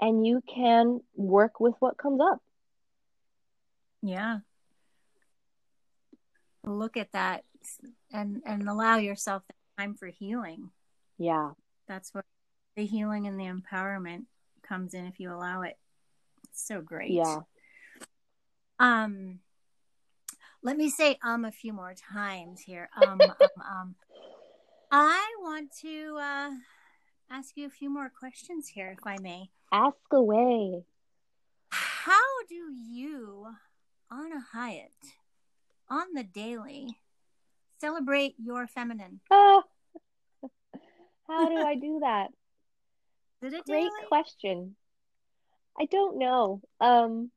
[0.00, 2.40] and you can work with what comes up.
[4.02, 4.38] Yeah.
[6.64, 7.44] Look at that
[8.12, 9.42] and and allow yourself
[9.78, 10.70] time for healing.
[11.18, 11.52] Yeah.
[11.86, 12.24] That's what
[12.78, 14.26] the healing and the empowerment
[14.62, 15.76] comes in if you allow it.
[16.44, 17.10] It's so great.
[17.10, 17.40] Yeah.
[18.78, 19.40] Um
[20.62, 22.88] let me say um a few more times here.
[22.96, 23.34] Um um,
[23.68, 23.94] um
[24.92, 26.50] I want to uh
[27.28, 29.50] ask you a few more questions here if I may.
[29.72, 30.84] Ask away.
[31.70, 33.54] How do you
[34.08, 34.92] Ana Hyatt
[35.90, 37.00] on the daily
[37.80, 39.18] celebrate your feminine?
[39.32, 39.64] Oh,
[41.28, 42.28] how do I do that?
[43.40, 44.76] Did it Great question.
[45.78, 46.60] I don't know.
[46.80, 47.30] Um,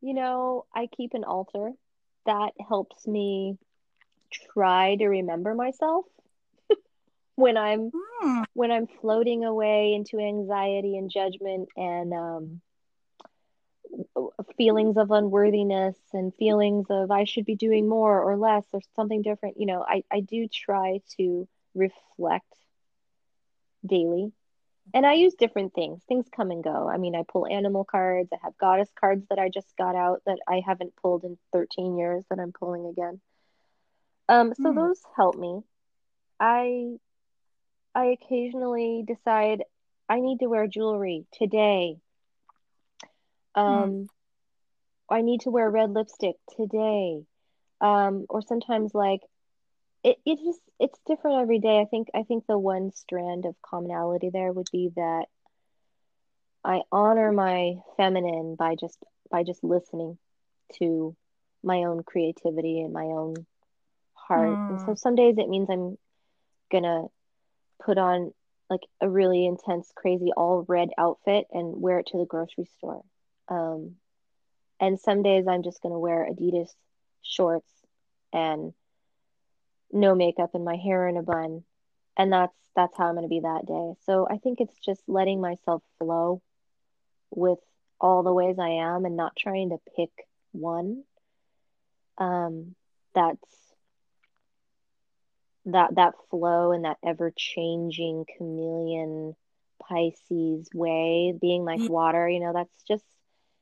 [0.00, 1.72] you know, I keep an altar
[2.26, 3.58] that helps me
[4.52, 6.04] try to remember myself.
[7.34, 8.42] when I'm Hmm.
[8.52, 12.60] when I'm floating away into anxiety and judgment and um,
[14.56, 19.22] feelings of unworthiness and feelings of I should be doing more or less or something
[19.22, 22.46] different, you know, I, I do try to reflect
[23.84, 24.32] daily.
[24.92, 26.02] And I use different things.
[26.04, 26.88] Things come and go.
[26.88, 28.30] I mean, I pull animal cards.
[28.32, 31.96] I have goddess cards that I just got out that I haven't pulled in 13
[31.96, 33.20] years that I'm pulling again.
[34.28, 34.74] Um, so Hmm.
[34.74, 35.62] those help me.
[36.40, 36.98] I
[37.94, 39.64] I occasionally decide
[40.08, 41.96] I need to wear jewelry today.
[43.54, 44.08] Um,
[45.10, 47.24] I need to wear red lipstick today.
[47.80, 49.20] Um, or sometimes like
[50.04, 51.80] it, it just it's different every day.
[51.80, 55.26] I think I think the one strand of commonality there would be that
[56.64, 58.98] I honor my feminine by just
[59.30, 60.18] by just listening
[60.74, 61.16] to
[61.62, 63.46] my own creativity and my own
[64.14, 64.60] heart.
[64.68, 64.94] And so Hmm.
[64.94, 65.98] some days it means I'm
[66.70, 67.04] gonna
[67.84, 68.32] put on
[68.70, 73.02] like a really intense, crazy all red outfit and wear it to the grocery store.
[73.48, 73.96] Um,
[74.80, 76.70] and some days I'm just gonna wear Adidas
[77.22, 77.70] shorts
[78.32, 78.72] and
[79.92, 81.64] no makeup and my hair in a bun.
[82.16, 83.94] And that's that's how I'm gonna be that day.
[84.06, 86.42] So I think it's just letting myself flow
[87.30, 87.58] with
[88.00, 90.10] all the ways I am and not trying to pick
[90.52, 91.04] one.
[92.18, 92.74] Um,
[93.14, 93.74] that's
[95.66, 99.34] that that flow and that ever changing chameleon
[99.80, 101.88] Pisces way, being like Yeah.
[101.88, 103.04] water, you know, that's just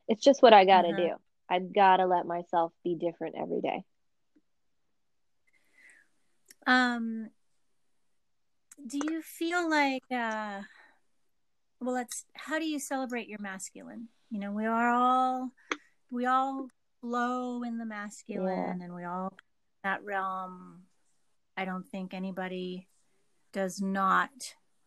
[0.09, 0.95] it's just what I gotta Uh-huh.
[0.95, 1.15] do.
[1.49, 3.85] I've gotta let myself be different every day.
[6.67, 7.31] Um,
[8.87, 10.61] do you feel like uh
[11.81, 14.09] well let's how do you celebrate your masculine?
[14.31, 15.51] You know, we are all
[16.11, 16.69] we all
[17.01, 19.33] flow in the masculine and we all
[19.85, 20.83] that realm.
[21.57, 22.89] I don't think anybody
[23.53, 24.31] does not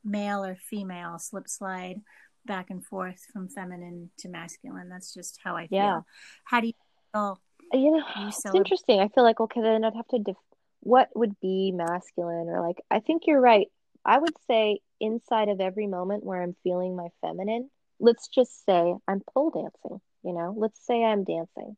[0.03, 2.01] male or female slip slide
[2.45, 4.89] back and forth from feminine to masculine.
[4.89, 5.77] That's just how I feel.
[5.77, 5.99] Yeah.
[6.45, 6.73] How do you
[7.13, 7.39] feel?
[7.73, 8.99] You know, You it's interesting.
[8.99, 10.37] I feel like okay, then I'd have to def
[10.85, 13.67] what would be masculine or like I think you're right.
[14.05, 18.93] I would say inside of every moment where I'm feeling my feminine, let's just say
[19.07, 20.53] I'm pole dancing, you know?
[20.55, 21.75] Let's say I'm dancing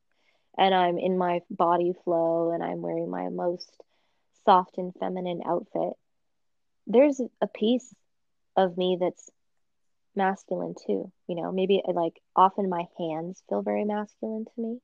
[0.58, 3.72] and I'm in my body flow and I'm wearing my most
[4.44, 5.94] soft and feminine outfit.
[6.86, 7.96] There's a piece
[8.58, 9.30] of me that's
[10.18, 11.54] masculine too, you know?
[11.54, 14.80] Maybe like often my hands feel very masculine to me.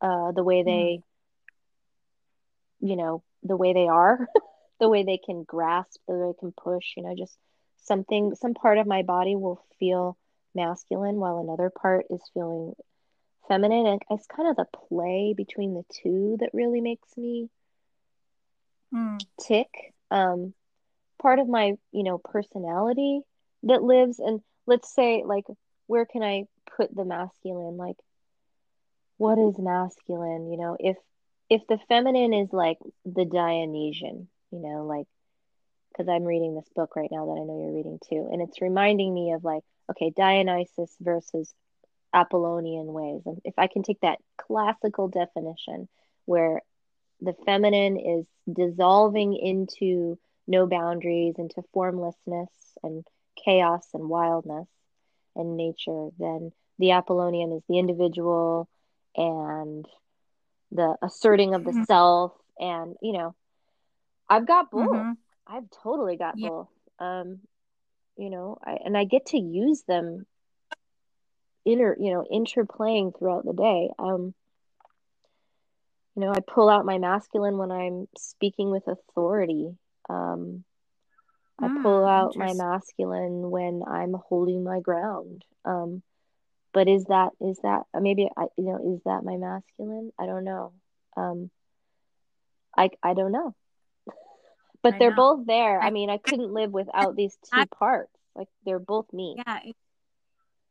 [0.00, 1.00] Uh, the way they,
[2.80, 4.28] you know, the way they are,
[4.80, 7.38] the way they can grasp, the way they can push, you know, just
[7.78, 10.16] something, some part of my body will feel
[10.54, 12.74] masculine while another part is feeling
[13.48, 13.86] feminine.
[13.86, 17.48] And it's kind of the play between the two that really makes me
[18.92, 19.26] Mm.
[19.40, 19.68] tick.
[20.10, 20.54] Um,
[21.20, 23.20] part of my, you know, personality
[23.64, 25.44] that lives, and let's say, like,
[25.86, 26.44] where can I
[26.76, 27.76] put the masculine?
[27.76, 27.96] Like,
[29.18, 30.50] what is masculine?
[30.50, 30.96] You know, if
[31.48, 35.06] if the feminine is like the Dionysian, you know, like,
[35.90, 38.60] because I'm reading this book right now that I know you're reading too, and it's
[38.60, 41.54] reminding me of like, okay, Dionysus versus
[42.12, 43.22] Apollonian ways.
[43.26, 45.88] And if I can take that classical definition
[46.24, 46.62] where
[47.20, 52.50] the feminine is dissolving into no boundaries, into formlessness
[52.82, 53.06] and
[53.44, 54.68] chaos and wildness
[55.34, 58.68] and nature, then the Apollonian is the individual
[59.16, 59.86] and
[60.72, 61.86] the asserting of the Mhm.
[61.86, 62.32] self.
[62.58, 63.34] And, you know,
[64.28, 65.08] I've got both.
[65.08, 65.16] Mhm.
[65.46, 66.48] I've totally got Yeah.
[66.48, 66.68] both.
[66.98, 67.40] Um,
[68.16, 70.26] you know, I and I get to use them
[71.64, 73.90] inter, you know, interplaying throughout the day.
[73.98, 74.34] Um,
[76.14, 79.76] you know, I pull out my masculine when I'm speaking with authority.
[80.08, 80.64] Um,
[81.60, 85.44] I pull Mm, out my masculine when I'm holding my ground.
[85.64, 86.02] Um,
[86.76, 90.12] but is that is that maybe I you know is that my masculine?
[90.20, 90.74] I don't know.
[91.16, 91.50] Um,
[92.76, 93.54] I I don't know.
[94.82, 95.36] But I they're know.
[95.36, 95.80] both there.
[95.80, 98.12] I I- mean, I couldn't live without these two I- parts.
[98.34, 99.36] Like they're both me.
[99.38, 99.60] Yeah.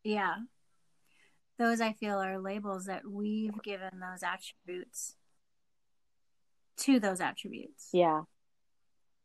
[0.04, 0.36] Yeah.
[1.58, 5.16] Those I feel are labels that we've given those attributes
[6.82, 7.90] to those attributes.
[7.94, 8.22] Yeah.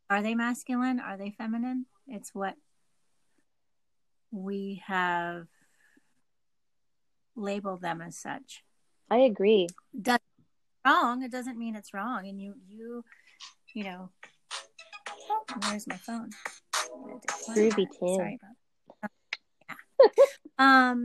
[0.08, 0.98] Are they masculine?
[0.98, 1.84] Are they feminine?
[2.08, 2.54] It's what
[4.30, 5.46] we have
[7.36, 8.62] labeled them as such.
[9.10, 9.68] I agree.
[10.00, 10.22] Doesn't
[10.86, 11.22] wrong.
[11.22, 12.26] It doesn't mean it's wrong.
[12.28, 13.04] And you, you,
[13.74, 14.10] you know.
[15.30, 16.30] Oh, where's my phone?
[17.50, 18.16] Groovy tune.
[18.16, 18.56] Sorry about
[19.02, 19.10] that.
[20.58, 20.90] Yeah.
[20.90, 21.04] um,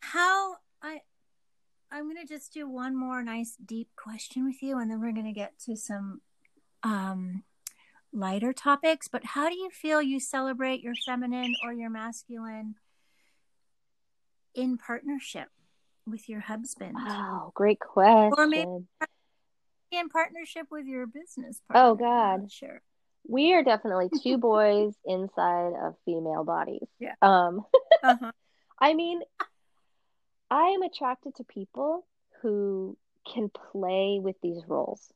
[0.00, 1.00] how I,
[1.90, 5.32] I'm gonna just do one more nice deep question with you, and then we're gonna
[5.32, 6.20] get to some,
[6.82, 7.42] um,
[8.12, 12.74] lighter topics, but how do you feel you celebrate your feminine or your masculine
[14.54, 15.48] in partnership
[16.06, 16.96] with your husband?
[16.98, 18.34] Oh, great question.
[18.36, 18.86] Or maybe
[19.90, 21.90] in partnership with your business partner.
[21.90, 22.52] Oh God.
[22.52, 22.80] Sure.
[23.28, 26.86] We are definitely two boys inside of female bodies.
[26.98, 27.14] Yeah.
[27.22, 27.64] Um
[28.02, 28.32] uh-huh.
[28.78, 29.20] I mean
[30.50, 32.06] I am attracted to people
[32.42, 32.96] who
[33.32, 35.12] can play with these roles.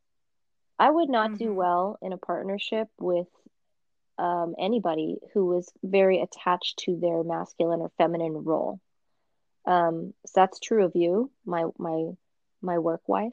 [0.78, 1.44] I would not mm-hmm.
[1.44, 3.26] do well in a partnership with
[4.18, 8.80] um, anybody who was very attached to their masculine or feminine role.
[9.66, 12.10] Um, so that's true of you, my my
[12.60, 13.32] my work wife,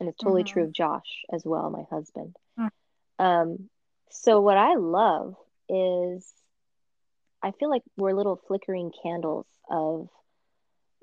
[0.00, 0.52] and it's totally mm-hmm.
[0.52, 2.36] true of Josh as well, my husband.
[2.58, 3.24] Mm-hmm.
[3.24, 3.70] Um,
[4.10, 5.36] so what I love
[5.68, 6.26] is,
[7.42, 10.08] I feel like we're little flickering candles of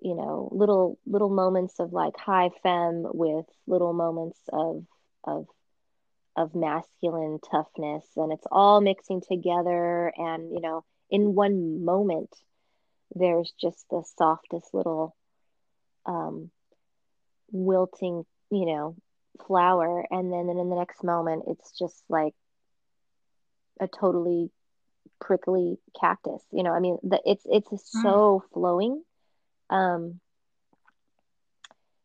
[0.01, 4.85] you know little little moments of like high fem with little moments of
[5.23, 5.47] of
[6.35, 12.29] of masculine toughness and it's all mixing together and you know in one moment
[13.15, 15.15] there's just the softest little
[16.05, 16.51] um
[17.51, 18.95] wilting you know
[19.47, 22.33] flower and then in the next moment it's just like
[23.79, 24.49] a totally
[25.19, 28.01] prickly cactus you know i mean the, it's it's mm.
[28.01, 28.53] so mm.
[28.53, 29.03] flowing
[29.69, 30.19] um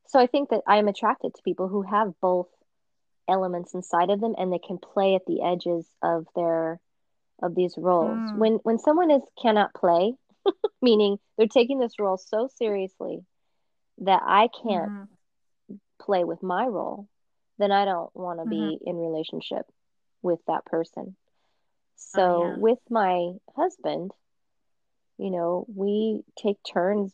[0.08, 2.48] so i think that i am attracted to people who have both
[3.28, 6.80] elements inside of them and they can play at the edges of their
[7.42, 8.36] of these roles mm.
[8.36, 10.14] when when someone is cannot play
[10.82, 13.20] meaning they're taking this role so seriously
[13.99, 15.09] that i can't mm.
[16.01, 17.09] play with my role
[17.59, 18.70] then i don't want to mm-hmm.
[18.70, 19.66] be in relationship
[20.22, 21.16] with that person
[21.97, 22.55] so oh, yeah.
[22.57, 24.11] with my husband
[25.18, 27.12] you know we take turns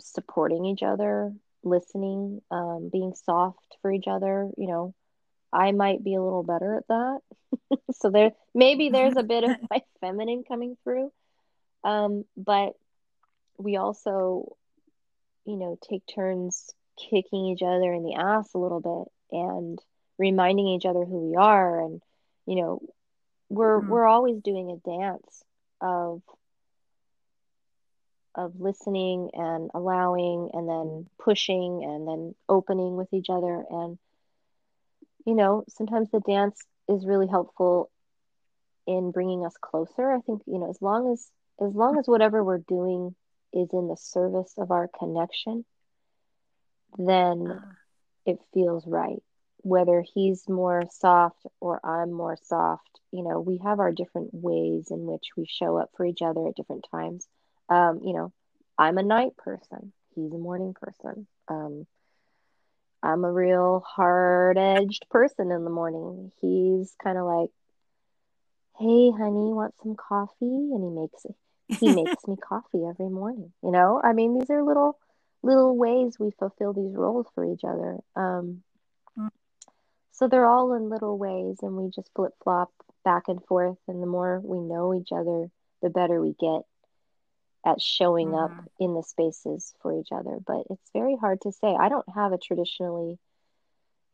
[0.00, 1.32] supporting each other
[1.64, 4.94] listening um, being soft for each other you know
[5.52, 7.78] I might be a little better at that.
[7.92, 11.12] so there maybe there's a bit of my feminine coming through.
[11.84, 12.74] Um, but
[13.58, 14.56] we also,
[15.44, 16.72] you know, take turns
[17.10, 19.78] kicking each other in the ass a little bit and
[20.18, 22.02] reminding each other who we are and
[22.46, 22.80] you know
[23.48, 23.88] we're mm-hmm.
[23.88, 25.42] we're always doing a dance
[25.80, 26.20] of
[28.34, 33.98] of listening and allowing and then pushing and then opening with each other and
[35.24, 37.90] you know, sometimes the dance is really helpful
[38.86, 40.10] in bringing us closer.
[40.10, 41.30] I think, you know, as long as
[41.60, 43.14] as long as whatever we're doing
[43.52, 45.64] is in the service of our connection,
[46.98, 47.72] then uh-huh.
[48.26, 49.22] it feels right.
[49.58, 54.88] Whether he's more soft or I'm more soft, you know, we have our different ways
[54.90, 57.28] in which we show up for each other at different times.
[57.68, 58.32] Um, you know,
[58.76, 59.92] I'm a night person.
[60.14, 61.26] He's a morning person.
[61.48, 61.86] Um,
[63.02, 66.32] I'm a real hard edged person in the morning.
[66.40, 67.50] He's kind of like,
[68.78, 70.34] hey, honey, want some coffee?
[70.40, 71.34] And he makes it.
[71.78, 73.52] He makes me coffee every morning.
[73.62, 74.98] You know, I mean, these are little
[75.42, 77.98] little ways we fulfill these roles for each other.
[78.14, 78.62] Um,
[79.18, 79.28] mm.
[80.12, 82.70] so they're all in little ways, and we just flip flop
[83.04, 83.78] back and forth.
[83.88, 85.50] And the more we know each other,
[85.82, 86.62] the better we get
[87.64, 88.58] at showing mm-hmm.
[88.58, 90.38] up in the spaces for each other.
[90.44, 91.68] But it's very hard to say.
[91.68, 93.18] I don't have a traditionally,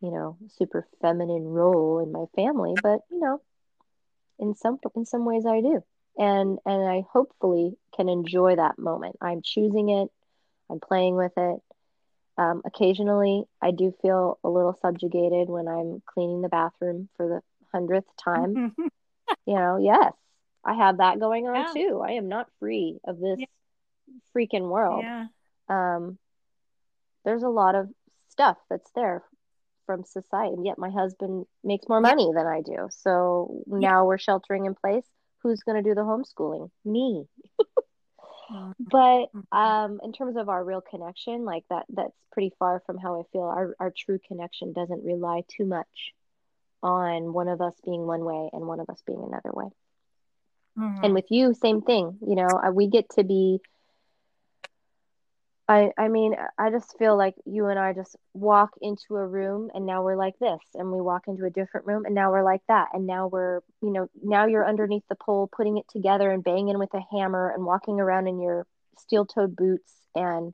[0.00, 3.40] you know, super feminine role in my family, but you know,
[4.38, 5.82] in some in some ways I do.
[6.18, 9.16] And and I hopefully can enjoy that moment.
[9.20, 10.08] I'm choosing it.
[10.70, 11.60] I'm playing with it.
[12.36, 17.40] Um, occasionally, I do feel a little subjugated when I'm cleaning the bathroom for the
[17.72, 18.74] hundredth time.
[19.46, 20.12] you know, yes,
[20.64, 21.72] I have that going on yeah.
[21.72, 22.02] too.
[22.04, 23.46] I am not free of this yeah.
[24.36, 25.02] freaking world.
[25.02, 25.26] Yeah.
[25.68, 26.18] Um,
[27.24, 27.88] there's a lot of
[28.30, 29.22] stuff that's there
[29.86, 32.88] from society, and yet my husband makes more money than I do.
[32.90, 35.04] So now we're sheltering in place.
[35.42, 36.70] Who's going to do the homeschooling?
[36.84, 37.26] Me.
[38.50, 39.56] But mm-hmm.
[39.56, 43.24] um, in terms of our real connection, like that, that's pretty far from how I
[43.32, 43.42] feel.
[43.42, 46.14] Our our true connection doesn't rely too much
[46.82, 49.66] on one of us being one way and one of us being another way.
[50.78, 51.04] Mm-hmm.
[51.04, 52.18] And with you, same thing.
[52.26, 53.60] You know, we get to be.
[55.68, 59.70] I I mean, I just feel like you and I just walk into a room
[59.74, 62.44] and now we're like this, and we walk into a different room and now we're
[62.44, 66.30] like that, and now we're you know now you're underneath the pole putting it together
[66.30, 68.66] and banging with a hammer and walking around in your
[68.98, 70.52] steel-toed boots and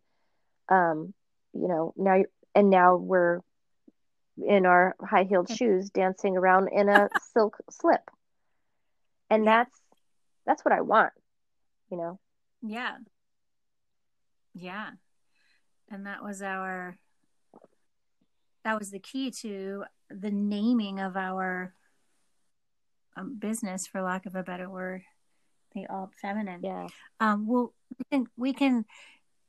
[0.68, 1.14] um
[1.54, 2.22] you know now
[2.54, 3.40] and now we're
[4.36, 8.02] in our high-heeled shoes dancing around in a silk slip
[9.30, 9.78] and that's
[10.46, 11.12] that's what I want,
[11.90, 12.18] you know?
[12.62, 12.96] Yeah.
[14.54, 14.90] Yeah.
[15.90, 16.96] And that was our,
[18.64, 21.74] that was the key to the naming of our
[23.16, 25.02] um, business, for lack of a better word,
[25.74, 26.60] the alt feminine.
[26.62, 26.88] Yeah.
[27.20, 28.84] Um, well, we can, we can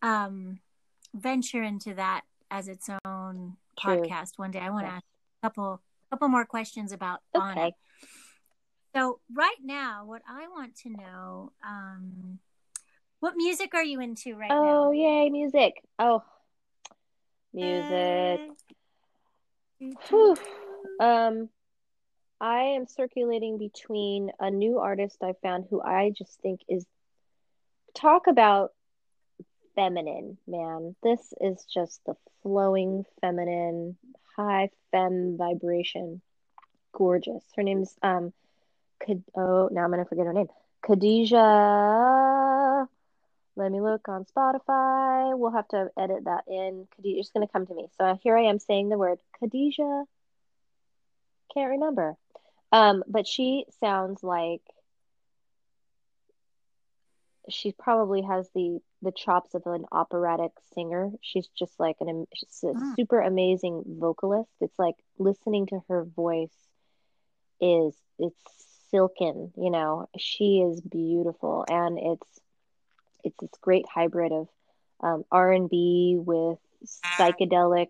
[0.02, 0.60] um,
[1.14, 4.02] venture into that as its own True.
[4.02, 4.60] podcast one day.
[4.60, 4.96] I want to Yes.
[4.98, 5.82] ask a couple
[6.12, 7.52] couple more questions about Ana.
[7.52, 7.74] Okay.
[8.96, 12.40] So right now, what I want to know, um,
[13.26, 14.84] what music are you into right Oh, now?
[14.86, 15.82] Oh, yay, music.
[15.98, 16.24] Oh,
[17.52, 18.52] music.
[19.80, 20.38] Whew.
[21.00, 21.50] Um,
[22.40, 26.86] I am circulating between a new artist I found who I just think is
[27.96, 28.74] talk about
[29.74, 30.96] feminine, man.
[31.02, 32.14] This is just the
[32.44, 33.98] flowing feminine,
[34.38, 36.22] high femme vibration.
[36.94, 37.44] Gorgeous.
[37.56, 38.34] Her name's um
[39.36, 40.50] oh now I'm gonna forget her name.
[40.84, 42.55] Kadhja.
[43.56, 45.38] Let me look on Spotify.
[45.38, 46.88] We'll have to edit that in.
[46.98, 47.88] Kadhja, it's gonna come to me.
[47.98, 50.06] So here I am saying the word Kadhja.
[51.54, 52.18] Can't remember.
[52.72, 54.62] Um, but she sounds like
[57.50, 61.12] she probably has the the chops of an operatic singer.
[61.22, 62.96] She's just like an she's a Mm.
[62.96, 64.52] super amazing vocalist.
[64.62, 66.56] It's like listening to her voice
[67.62, 68.42] is it's
[68.90, 70.08] silken, you know.
[70.18, 72.40] She is beautiful and it's
[73.26, 74.48] it's this great hybrid of
[75.02, 76.60] um, R&B with
[77.20, 77.90] psychedelic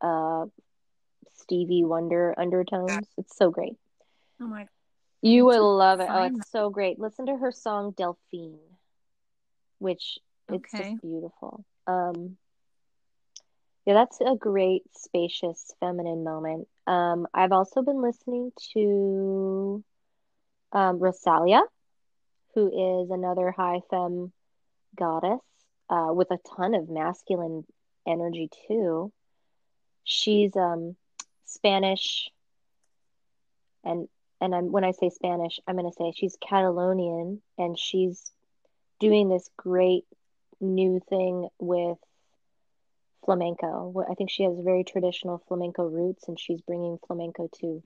[0.00, 0.46] uh
[1.34, 3.08] Stevie Wonder undertones.
[3.18, 3.76] It's so great.
[4.40, 4.68] Oh my
[5.22, 6.08] You would love it.
[6.10, 6.98] Oh, it's so great.
[6.98, 8.58] Listen to her song Delphine,
[9.78, 10.18] which
[10.50, 10.76] it's Okay.
[10.76, 11.64] just beautiful.
[11.86, 12.36] Um,
[13.86, 16.68] yeah, that's a great, spacious, feminine moment.
[16.86, 19.84] Um, I've also been listening to
[20.72, 21.62] um, Rosalia,
[22.54, 24.32] who is another high femme
[24.96, 25.40] goddess
[25.88, 27.64] uh, with a ton of masculine
[28.06, 29.12] energy too.
[30.04, 30.96] She's um,
[31.44, 32.30] Spanish,
[33.84, 34.08] and
[34.40, 38.30] and I'm when I say Spanish, I'm going to say she's Catalonian, and she's
[38.98, 40.04] doing this great
[40.60, 41.98] new thing with
[43.24, 44.04] flamenco.
[44.08, 47.82] I think she has very traditional flamenco roots, and she's bringing flamenco to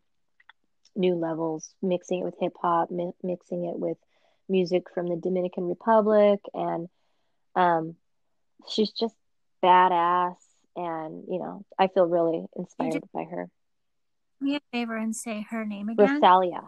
[0.96, 3.98] new levels, mixing it with hip hop, mi mixing it with
[4.48, 6.88] music from the Dominican Republic, and
[7.54, 7.96] um,
[8.68, 9.14] she's just
[9.62, 10.36] badass.
[10.76, 13.48] And you know, I feel really inspired by her.
[14.40, 16.14] Do me a favor and say her name again.
[16.14, 16.62] Rosalia.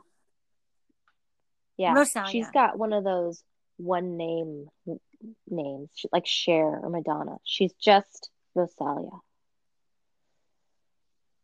[1.77, 2.31] Yeah, Rosalia.
[2.31, 3.43] she's got one of those
[3.77, 4.68] one name
[5.49, 7.37] names, like Cher or Madonna.
[7.45, 9.11] She's just Rosalia.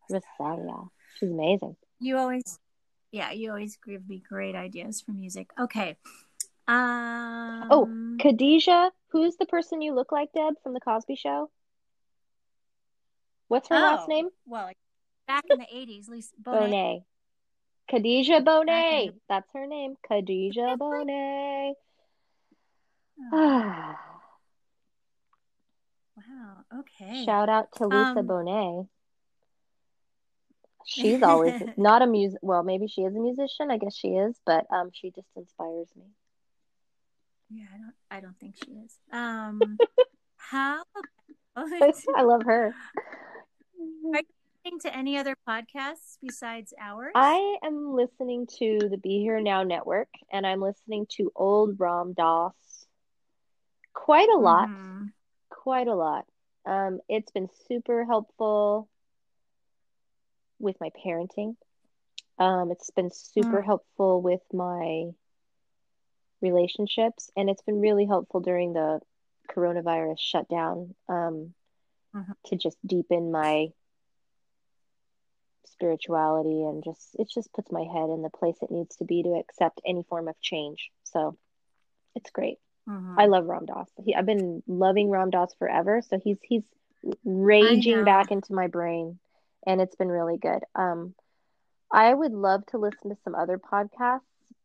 [0.09, 0.85] Rosalia.
[1.19, 1.77] She's amazing.
[2.01, 2.59] You always,
[3.13, 5.51] yeah, you always give me great ideas for music.
[5.61, 5.97] Okay.
[6.67, 7.69] Um.
[7.71, 7.87] Oh,
[8.19, 11.51] Kadhja, who's the person you look like, Deb, from the Cosby Show?
[13.49, 14.29] What's her last Oh, name?
[14.47, 14.71] Well,
[15.29, 16.71] back in the eighties, Lisa Bonet.
[16.71, 17.05] Bonet.
[17.91, 19.07] Kadhja Bonet.
[19.13, 19.97] the- That's her name.
[20.11, 21.75] Kadhja Bonet.
[23.33, 23.37] Oh,
[26.17, 26.65] wow.
[26.81, 27.25] Okay.
[27.25, 28.89] Shout out to Lisa Um, Bonet.
[30.87, 32.41] She's always not a music.
[32.43, 33.71] Well, maybe she is a musician.
[33.71, 36.05] I guess she is, but um, she just inspires me.
[37.51, 37.95] Yeah, I don't.
[38.11, 38.99] I don't think she is.
[39.13, 39.79] Um.
[40.37, 40.83] how
[41.57, 41.73] about
[42.17, 42.75] I love her.
[42.75, 42.75] Are
[43.79, 44.13] you
[44.65, 47.13] listening to any other podcasts besides ours?
[47.15, 52.13] I am listening to the Be Here Now network, and I'm listening to old Ram
[52.13, 52.87] Dass
[53.93, 54.69] quite a lot.
[54.69, 55.13] Mhm.
[55.51, 56.27] quite a lot.
[56.65, 58.89] Um, it's been super helpful
[60.63, 61.57] with my parenting.
[62.39, 63.67] Um, it's been super Mm.
[63.67, 65.15] helpful with my
[66.41, 69.01] relationships, and it's been really helpful during the
[69.51, 71.55] coronavirus shutdown um,
[72.15, 72.37] Mhm.
[72.47, 73.73] to just deepen my
[75.67, 79.23] spirituality and just it just puts my head in the place it needs to be
[79.23, 80.91] to accept any form of change.
[81.05, 81.37] So
[82.15, 82.59] it's great.
[82.89, 83.19] Mhm.
[83.19, 83.91] I love Ram Dass.
[84.05, 86.65] He, I've been loving Ram Dass forever, so he's he's
[87.25, 89.19] raging back into my brain,
[89.67, 90.65] and it's been really good.
[90.75, 91.15] Um,
[91.91, 94.21] I would love to listen to some other podcasts,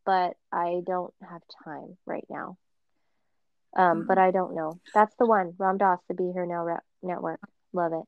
[0.05, 2.57] but I don't have time right now.
[3.75, 4.07] Um, Mhm.
[4.07, 4.79] but I don't know.
[4.93, 7.41] That's the one, Ram Dass, the Be Here Now Rep Network.
[7.73, 8.05] Love it.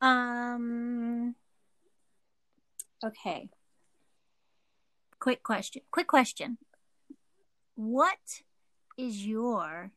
[0.00, 1.34] Um.
[3.04, 3.48] Okay.
[5.18, 5.82] Quick question.
[5.90, 6.58] Quick question.
[7.76, 8.42] What
[8.96, 9.92] is your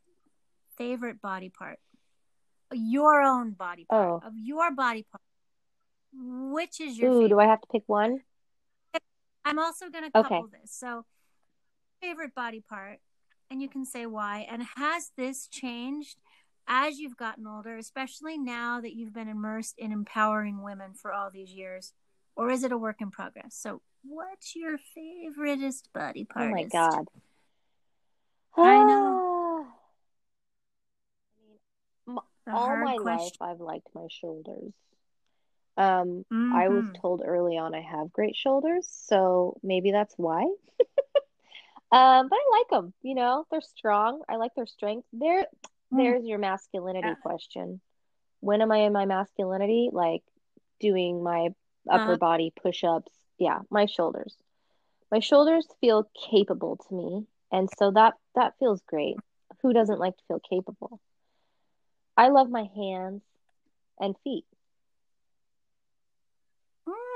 [0.77, 1.79] favorite body part?
[2.71, 4.27] Your own body part Oh.
[4.27, 5.21] of your body part.
[6.15, 7.29] Which is your Ooh, favorite?
[7.29, 8.19] do I have to pick one?
[9.45, 10.29] I'm also going to Okay.
[10.29, 10.71] couple this.
[10.71, 11.05] So,
[12.01, 12.99] favorite body part,
[13.51, 14.47] and you can say why.
[14.49, 16.17] And has this changed
[16.67, 21.29] as you've gotten older, especially now that you've been immersed in empowering women for all
[21.29, 21.93] these years?
[22.35, 23.55] Or is it a work in progress?
[23.55, 26.47] So, what's your favoriteest body part?
[26.47, 27.05] Oh my god.
[28.55, 29.19] I know.
[32.07, 32.23] Ah.
[32.45, 34.73] The All my life, I've liked my shoulders.
[35.77, 37.01] Um, I was Mhm.
[37.01, 40.43] told early on I have great shoulders, so maybe that's why.
[41.91, 44.21] Um, but I like them, you know, they're strong.
[44.27, 45.07] I like their strength.
[45.13, 45.45] There,
[45.93, 46.13] Mm.
[46.13, 47.15] there's your masculinity Yeah.
[47.15, 47.81] question.
[48.39, 49.89] When am I in my masculinity?
[49.91, 50.23] Like
[50.79, 51.49] doing my
[51.89, 53.11] upper Uh, body push-ups.
[53.37, 54.35] Yeah, my shoulders.
[55.11, 59.17] My shoulders feel capable to me, and so that that feels great.
[59.61, 60.99] Who doesn't like to feel capable?
[62.17, 63.23] I love my hands
[63.99, 64.45] and feet.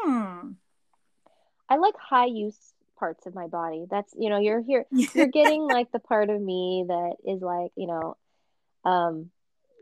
[0.08, 0.56] Mm.
[1.70, 2.58] I like high use
[2.98, 3.86] parts of my body.
[3.90, 7.72] That's, you know, you're here, you're getting like the part of me that is like,
[7.76, 8.18] you know,
[8.86, 9.30] um,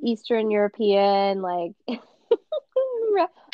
[0.03, 1.71] Eastern European, like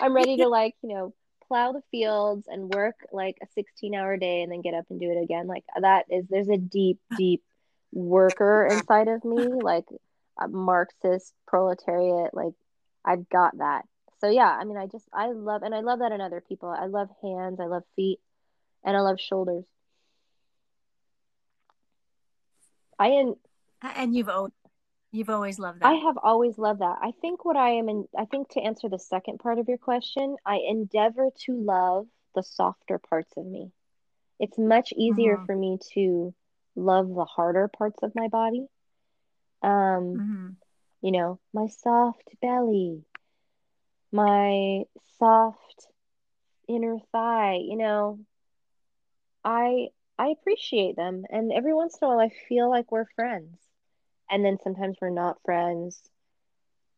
[0.02, 1.14] I'm ready to like, you know,
[1.48, 5.00] plow the fields and work like a 16 hour day and then get up and
[5.00, 5.48] do it again.
[5.48, 7.44] Like that is, there's a deep, deep
[7.92, 9.86] worker inside of me, like
[10.40, 12.34] a Marxist proletariat.
[12.34, 12.54] Like
[13.06, 13.84] I've got that.
[14.22, 16.70] So yeah, I mean, I just, I love, and I love that in other people.
[16.70, 18.20] I love hands, I love feet,
[18.84, 19.66] and I love shoulders.
[23.00, 23.36] I am
[23.82, 24.54] and you've always,
[25.12, 25.88] you've always loved that.
[25.88, 27.00] I have always loved that.
[27.02, 29.78] I think what I am in, I think to answer the second part of your
[29.78, 33.72] question, I endeavor to love the softer parts of me.
[34.40, 35.46] It's much easier Mhm.
[35.46, 36.34] for me to
[36.76, 38.68] love the harder parts of my body.
[39.64, 40.50] Um, hmm
[41.02, 43.06] you know, my soft belly,
[44.12, 44.84] my
[45.18, 45.88] soft
[46.68, 48.20] inner thigh, you know,
[49.46, 53.60] I I appreciate them and every once in a while I feel like we're friends.
[54.30, 56.10] And then sometimes we're not friends.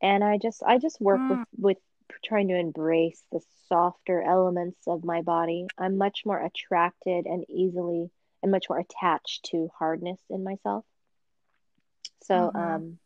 [0.02, 1.58] And I just I just work with Mm.
[1.58, 1.78] with
[2.24, 5.68] trying to embrace the softer elements of my body.
[5.78, 8.12] I'm much more attracted and easily
[8.42, 10.86] and much more attached to hardness in myself.
[12.22, 12.56] So Mhm.
[12.56, 13.00] um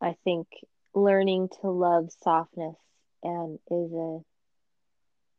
[0.00, 0.48] I think
[0.96, 2.74] learning to love softness
[3.22, 4.20] and is a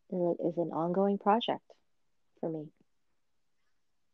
[0.10, 1.66] is an ongoing project
[2.40, 2.68] for me.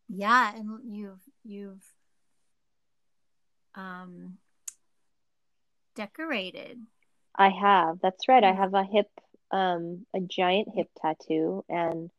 [0.10, 1.84] Yeah, and you've you've
[3.76, 4.38] um
[5.96, 6.80] decorated.
[7.36, 8.00] I have.
[8.02, 8.44] That's right.
[8.44, 9.10] I have a hip,
[9.52, 12.10] um, a giant hip tattoo, and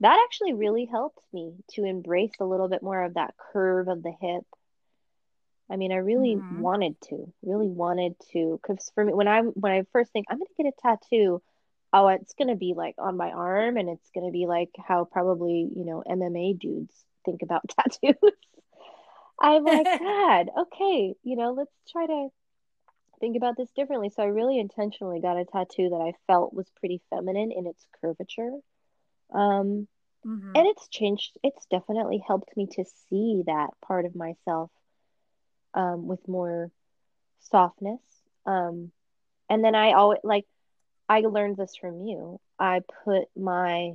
[0.00, 4.02] that actually really helped me to embrace a little bit more of that curve of
[4.02, 4.44] the hip.
[5.70, 6.50] I mean, I really Mhm.
[6.50, 10.38] wanted to, really wanted to, because for me, when I'm when I first think I'm
[10.38, 11.42] gonna get a tattoo,
[11.92, 15.68] oh, it's gonna be like on my arm, and it's gonna be like how probably,
[15.74, 16.94] you know, MMA dudes
[17.24, 18.16] think about tattoos.
[19.40, 22.28] I'm like, God, okay, you know, let's try to
[23.20, 24.10] think about this differently.
[24.10, 27.86] So I really intentionally got a tattoo that I felt was pretty feminine in its
[28.00, 28.52] curvature.
[29.32, 29.88] Um,
[30.24, 30.56] Mhm.
[30.56, 34.70] and it's changed, it's definitely helped me to see that part of myself
[35.76, 36.72] um, with more
[37.38, 38.00] softness.
[38.46, 38.90] Um,
[39.48, 40.46] and then I always like
[41.08, 42.40] I learned this from you.
[42.58, 43.92] I put my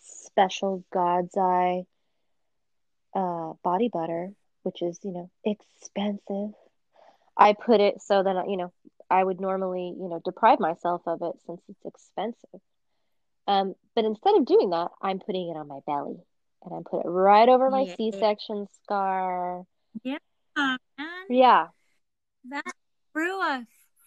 [0.00, 1.84] special God's Eye
[3.14, 6.54] uh, body butter, which is, you know, expensive.
[7.36, 8.72] I put it so that, you know,
[9.10, 12.60] I would normally, you know, deprive myself of it since it's expensive.
[13.46, 16.18] Um, but instead of doing that, I'm putting it on my belly
[16.64, 17.94] and I put it right over my Yeah.
[17.96, 19.64] C-section scar.
[20.02, 20.18] Yeah.
[21.28, 21.68] Yeah.
[22.48, 22.64] That
[23.12, 23.66] through a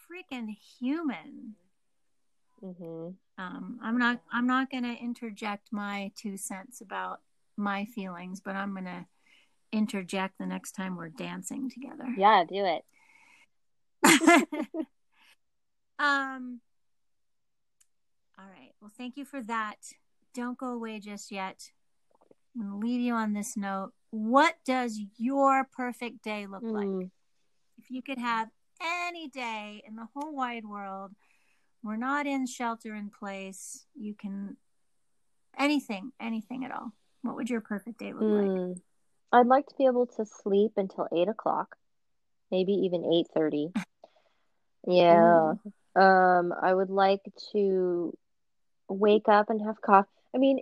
[0.10, 1.56] freaking human.
[2.62, 7.22] hmm Um, I'm not I'm not gonna interject my two cents about
[7.58, 9.08] my feelings, but I'm gonna
[9.72, 12.08] interject the next time we're dancing together.
[12.18, 12.84] Yeah, do it.
[16.00, 16.60] um
[18.38, 18.72] all right.
[18.82, 19.78] Well thank you for that.
[20.34, 21.72] Don't go away just yet.
[22.56, 23.94] I'm gonna leave you on this note.
[24.12, 26.86] What does your perfect day look like?
[26.86, 27.10] Mm.
[27.78, 28.50] If you could have
[28.82, 31.12] any day in the whole wide world,
[31.84, 33.86] we're not in shelter in place.
[33.96, 34.58] You can
[35.58, 36.92] anything, anything at all.
[37.24, 38.50] What would your perfect day look like?
[38.50, 38.82] Mm.
[39.32, 41.78] I'd like to be able to sleep until eight o'clock,
[42.52, 43.70] maybe even eight thirty.
[44.88, 45.54] Yeah.
[45.96, 48.18] Um, I would like to
[48.90, 50.10] wake up and have coffee.
[50.34, 50.60] I mean,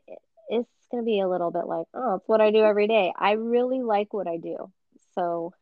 [0.49, 3.13] it- it's gonna be a little bit like, oh, it's what I do every day.
[3.15, 4.71] I really like what I do.
[5.13, 5.53] So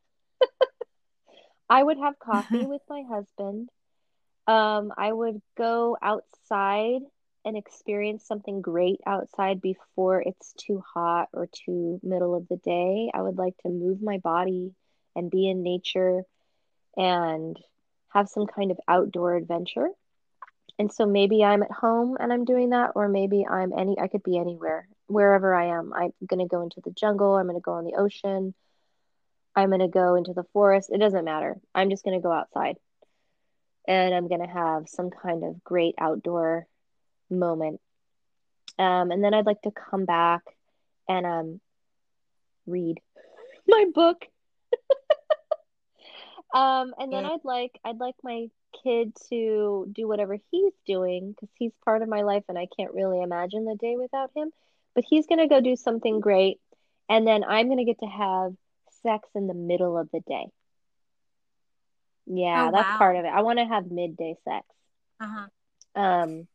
[1.69, 3.69] I would have coffee with my husband.
[4.47, 7.01] Um, I would go outside
[7.43, 13.11] and experience something great outside before it's too hot or too middle of the day.
[13.13, 14.73] I would like to move my body
[15.15, 16.23] and be in nature
[16.95, 17.57] and
[18.09, 19.89] have some kind of outdoor adventure.
[20.79, 24.07] And so maybe I'm at home and I'm doing that, or maybe I'm any, I
[24.07, 25.93] could be anywhere, wherever I am.
[25.93, 28.53] I'm going to go into the jungle, I'm going to go on the ocean,
[29.55, 30.91] I'm going to go into the forest.
[30.93, 31.57] It doesn't matter.
[31.73, 32.77] I'm just going to go outside
[33.87, 36.67] and I'm going to have some kind of great outdoor
[37.29, 37.79] moment.
[38.77, 40.43] Um, and then I'd like to come back
[41.09, 41.61] and um,
[42.67, 42.99] read
[43.67, 44.25] my book.
[46.53, 48.47] um, and then I'd like I'd like my
[48.83, 52.93] kid to do whatever he's doing because he's part of my life and I can't
[52.93, 54.51] really imagine the day without him.
[54.97, 56.59] But he's gonna go do something great,
[57.09, 58.57] and then I'm gonna get to have
[59.03, 60.51] sex in the middle of the day.
[62.25, 62.97] Yeah, Oh, that's wow.
[62.97, 63.29] part of it.
[63.29, 64.65] I want to have midday sex.
[65.19, 65.47] Uh-huh.
[65.95, 66.47] Um,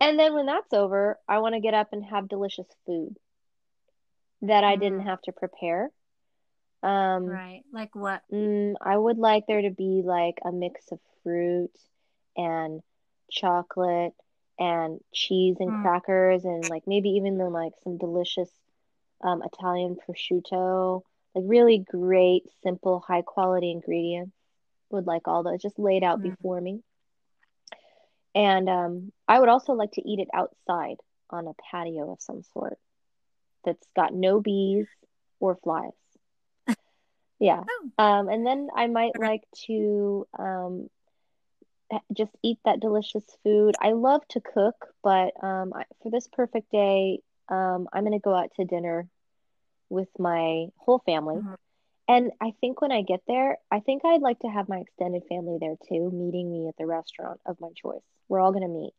[0.00, 3.16] and then when that's over, I want to get up and have delicious food
[4.42, 5.06] that I didn't Mm.
[5.06, 5.90] have to prepare.
[6.82, 7.62] Um, Right.
[7.72, 8.22] Like what?
[8.32, 11.72] mm, I would like there to be like a mix of fruit
[12.36, 12.82] and
[13.30, 14.14] chocolate
[14.58, 15.74] and cheese and Mm.
[15.74, 18.50] crackers and like maybe even then like some delicious
[19.22, 21.02] um, Italian prosciutto,
[21.34, 24.32] like really great, simple, high quality ingredients.
[24.90, 26.22] Would like all those just laid out Mm.
[26.22, 26.80] before me.
[28.34, 30.96] And um, I would also like to eat it outside
[31.30, 32.78] on a patio of some sort
[33.64, 34.86] that's got no bees
[35.40, 35.92] or flies.
[37.38, 37.64] Yeah.
[37.68, 37.90] Oh.
[37.98, 40.88] Um, and then I might like to um,
[42.12, 43.74] just eat that delicious food.
[43.80, 48.18] I love to cook, but um, I, for this perfect day, um, I'm going to
[48.22, 49.08] go out to dinner
[49.88, 51.36] with my whole family.
[51.36, 51.56] Mhm.
[52.08, 55.24] And I think when I get there, I think I'd like to have my extended
[55.28, 58.02] family there too, meeting me at the restaurant of my choice.
[58.28, 58.92] We're all going to meet.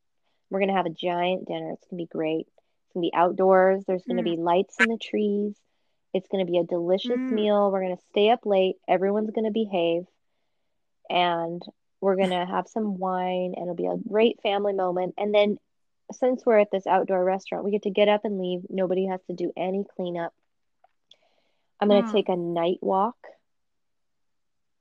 [0.49, 1.71] We're going to have a giant dinner.
[1.71, 2.47] It's going to be great.
[2.47, 3.83] It's going to be outdoors.
[3.85, 4.35] There's going to Mm.
[4.37, 5.59] be lights in the trees.
[6.13, 7.31] It's going to be a delicious Mm.
[7.31, 7.71] meal.
[7.71, 8.77] We're going to stay up late.
[8.87, 10.05] Everyone's going to behave.
[11.09, 11.61] And
[12.01, 15.15] we're going to have some wine, and it'll be a great family moment.
[15.17, 15.57] And then,
[16.13, 18.61] since we're at this outdoor restaurant, we get to get up and leave.
[18.69, 20.33] Nobody has to do any cleanup.
[21.79, 22.11] I'm going to Mm.
[22.11, 23.17] take a night walk.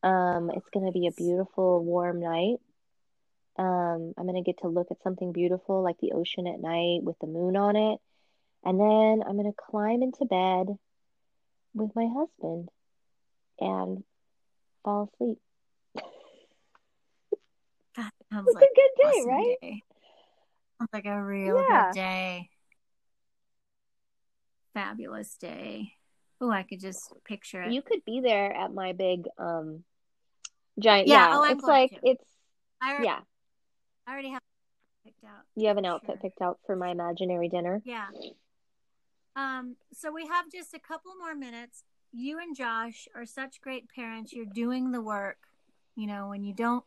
[0.03, 2.59] Um, it's going to be a beautiful, warm night.
[3.59, 7.03] Um, I'm going to get to look at something beautiful like the ocean at night
[7.03, 7.99] with the moon on it.
[8.65, 10.79] And then I'm going to climb into bed
[11.75, 12.69] with my husband
[13.59, 14.05] and
[14.85, 15.39] fall asleep.
[18.33, 19.57] Sounds It's like a good day, awesome right?
[19.63, 19.83] day.
[20.79, 21.91] Sounds like a real Yeah.
[21.91, 22.51] good day.
[24.75, 25.93] Fabulous day.
[26.41, 27.73] Oh, I could just picture it.
[27.73, 29.85] You could be there at my big um
[30.79, 32.01] giant Yeah, yeah, oh, it's like to.
[32.03, 32.25] it's
[32.83, 33.21] I already, yeah,
[34.07, 34.43] I already have
[35.05, 35.45] picked out.
[35.55, 36.19] you have an outfit sure.
[36.21, 37.81] picked out for my imaginary dinner.
[37.85, 38.09] Yeah.
[39.35, 41.85] Um, so we have just a couple more minutes.
[42.13, 44.33] You and Josh are such great parents.
[44.33, 45.39] You're doing the work.
[45.95, 46.85] You know, when you don't,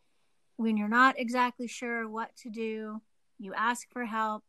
[0.60, 3.00] when you're not exactly sure what to do,
[3.38, 4.44] you ask for help.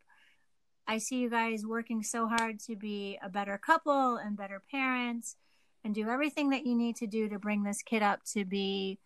[0.85, 5.37] I see you guys working so hard to be a better couple and better parents
[5.85, 8.99] and do everything that you need to do to bring this kid up to be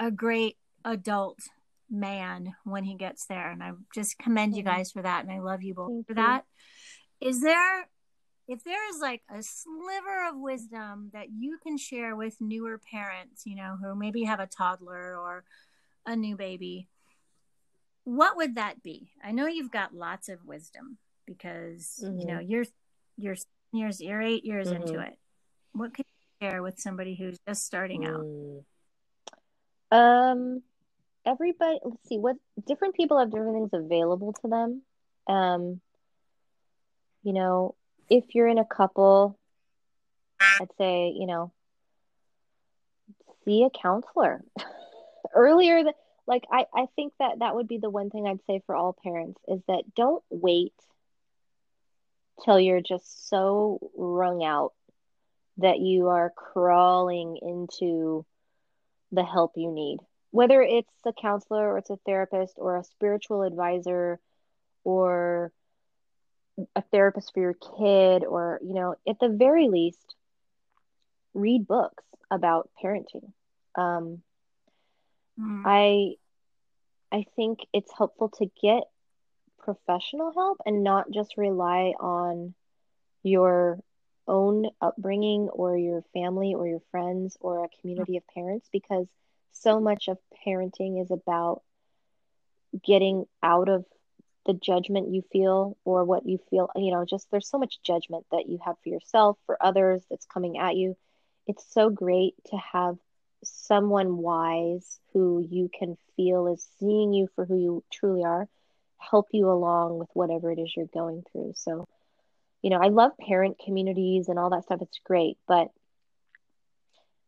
[0.00, 1.38] a great adult
[1.88, 3.52] man when he gets there.
[3.52, 5.22] And I just commend you guys for that.
[5.22, 6.26] And I love you both Thank for you.
[6.26, 6.44] that.
[7.20, 7.88] Is there,
[8.48, 13.46] if there is like a sliver of wisdom that you can share with newer parents,
[13.46, 15.44] you know, who maybe have a toddler or
[16.06, 16.88] a new baby,
[18.04, 19.12] what would that be?
[19.22, 22.64] I know you've got lots of wisdom because, you know, you're,
[23.16, 23.36] you're,
[23.72, 25.08] years, you're eight years into Mhm.
[25.08, 25.18] it.
[25.72, 26.04] What could
[26.40, 28.24] you share with somebody who's just starting out?
[28.24, 28.64] Mm.
[29.90, 30.62] Um,
[31.24, 32.36] everybody, let's see what
[32.66, 34.82] different people have different things available to them.
[35.26, 35.80] Um,
[37.22, 37.74] you know,
[38.08, 39.38] if you're in a couple,
[40.40, 41.52] I'd say, you know,
[43.44, 44.44] see a counselor
[45.34, 45.82] earlier.
[45.82, 45.94] th-
[46.26, 48.96] like I, I think that that would be the one thing I'd say for all
[49.02, 50.74] parents is that don't wait
[52.44, 54.72] till you're just so wrung out
[55.58, 58.24] that you are crawling into
[59.10, 59.98] the help you need.
[60.30, 64.18] Whether it's a counselor or it's a therapist or a spiritual advisor
[64.84, 65.52] or
[66.74, 70.14] a therapist for your kid or, you know, at the very least,
[71.34, 73.32] read books about parenting.
[73.74, 74.22] Um,
[75.38, 75.62] Mm.
[75.64, 76.16] I
[77.10, 78.84] I think it's helpful to get
[79.58, 82.54] professional help and not just rely on
[83.22, 83.78] your
[84.26, 89.06] own upbringing or your family or your friends or a community of parents because
[89.52, 91.62] so much of parenting is about
[92.84, 93.84] getting out of
[94.46, 98.24] the judgment you feel or what you feel, you know, just there's so much judgment
[98.32, 100.96] that you have for yourself, for others that's coming at you.
[101.46, 102.96] It's so great to have
[103.44, 108.48] someone wise who you can feel is seeing you for who you truly are
[109.10, 111.52] help you along with whatever it is you're going through.
[111.56, 111.88] So,
[112.62, 114.82] you know, I love parent communities and all that stuff.
[114.82, 115.68] It's great, but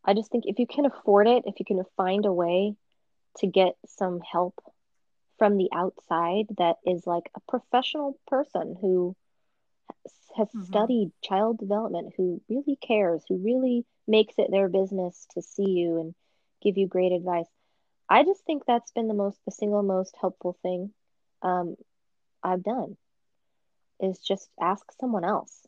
[0.04, 2.74] I just think if you can afford it, if you can find a way
[3.38, 4.54] to get some help
[5.38, 9.16] from the outside that is like a professional person who
[10.36, 10.62] has mm-hmm.
[10.62, 15.98] studied child development, who really cares, who really makes it their business to see you
[15.98, 16.14] and
[16.62, 17.48] give you great advice.
[18.08, 20.92] I just think that's been the most, the single most helpful thing
[21.42, 21.76] um,
[22.42, 22.96] I've done
[24.00, 25.66] is just ask someone else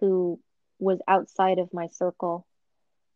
[0.00, 0.38] who
[0.78, 2.46] was outside of my circle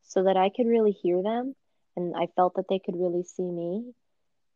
[0.03, 1.55] so that I could really hear them
[1.97, 3.93] and I felt that they could really see me.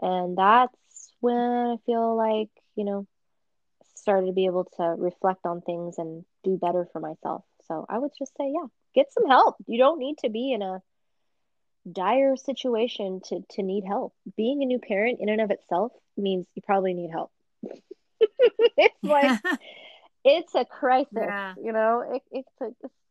[0.01, 3.07] And that's when I feel like, you know,
[3.95, 7.45] started to be able to reflect on things and do better for myself.
[7.67, 8.67] So I would just say, yeah,
[8.97, 9.57] get some help.
[9.67, 10.83] You don't need to be in a
[11.91, 14.15] dire situation to to need help.
[14.37, 17.31] Being a new parent in and of itself means you probably need help.
[18.21, 19.41] it's like
[20.25, 21.55] it's a crisis, yeah.
[21.63, 22.03] you know.
[22.15, 22.71] It, it's a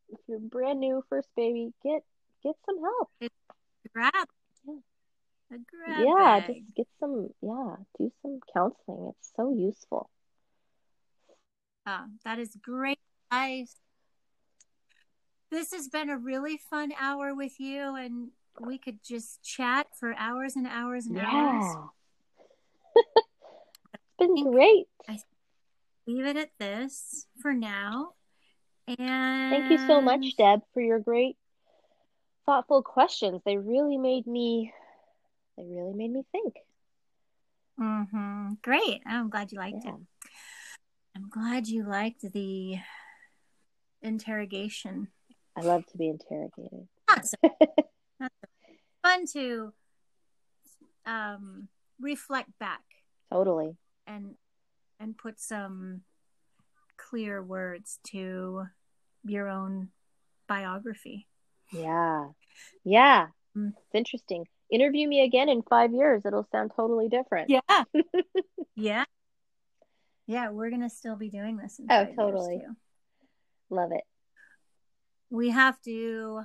[0.10, 2.04] if you're brand new first baby, get
[2.44, 3.10] get some help.
[3.22, 3.36] It's
[3.94, 4.28] grab.
[4.68, 5.58] Yeah.
[5.72, 6.56] grab yeah, bag.
[6.56, 7.30] just get some.
[7.42, 9.14] Yeah, do some counseling.
[9.16, 10.10] It's so useful.
[11.88, 12.98] Oh, that is great
[13.32, 13.76] advice.
[15.52, 18.30] This has been a really fun hour with you, and
[18.60, 21.30] we could just chat for hours and hours and yeah.
[21.30, 21.76] hours.
[23.16, 24.86] it's been great.
[25.08, 25.20] I
[26.08, 28.14] leave it at this for now.
[28.88, 31.38] And thank you so much, Deb, for your great,
[32.46, 33.42] thoughtful questions.
[33.46, 34.74] They really made me.
[35.58, 36.56] They really made me think.
[37.80, 38.54] Mm-hmm.
[38.62, 39.02] Great.
[39.06, 39.92] I'm glad you liked yeah.
[39.92, 40.00] it.
[41.16, 42.78] I'm glad you liked the
[44.02, 45.08] interrogation.
[45.56, 46.88] I love to be interrogated.
[47.10, 47.40] Awesome.
[49.04, 49.74] Fun to
[51.06, 51.68] um,
[52.00, 52.84] reflect back.
[53.32, 53.76] Totally.
[54.08, 54.36] And
[55.00, 56.02] and put some
[56.98, 58.66] clear words to
[59.24, 59.90] your own
[60.48, 61.28] biography.
[61.72, 62.28] Yeah.
[62.84, 63.28] Yeah.
[63.58, 63.70] Mm.
[63.70, 64.46] It's interesting.
[64.72, 66.24] Interview me again in five years.
[66.26, 67.50] It'll sound totally different.
[67.50, 67.84] Yeah.
[68.76, 69.06] yeah.
[70.28, 71.80] Yeah, we're gonna still be doing this.
[71.90, 72.62] oh, totally.
[73.70, 74.04] Love it.
[75.30, 76.44] We have to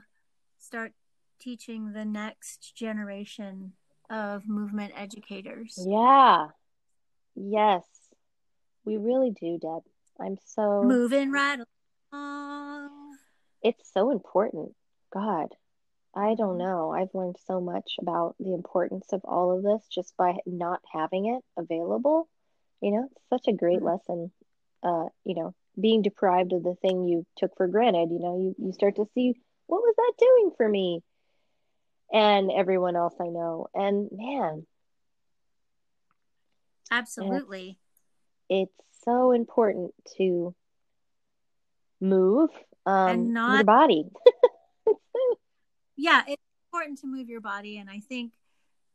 [0.59, 0.93] start
[1.41, 3.73] teaching the next generation
[4.09, 5.79] of movement educators.
[5.87, 6.49] Yeah.
[7.35, 7.85] Yes.
[8.85, 9.83] We really do, Deb.
[10.21, 11.61] I'm so moving right
[12.13, 13.17] along.
[13.63, 14.75] It's so important.
[15.13, 15.49] God,
[16.15, 16.91] I don't know.
[16.91, 21.27] I've learned so much about the importance of all of this just by not having
[21.27, 22.29] it available.
[22.81, 23.87] You know, it's such a great mm-hmm.
[23.87, 24.33] lesson.
[24.83, 28.55] Uh, you know, being deprived of the thing you took for granted, you know, you,
[28.59, 29.35] you start to see
[29.67, 31.03] what was that doing for me
[32.13, 33.69] and everyone else I know.
[33.75, 34.67] And man,
[36.91, 37.79] absolutely.
[38.49, 40.55] It's, it's so important to
[42.01, 42.51] move
[42.87, 44.05] um, and not your body.
[45.97, 47.79] yeah, it's important to move your body.
[47.79, 48.33] And I think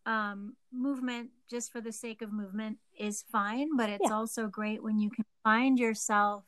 [0.05, 4.13] um, movement just for the sake of movement is fine, but it's yeah.
[4.13, 6.43] also great when you can find yourself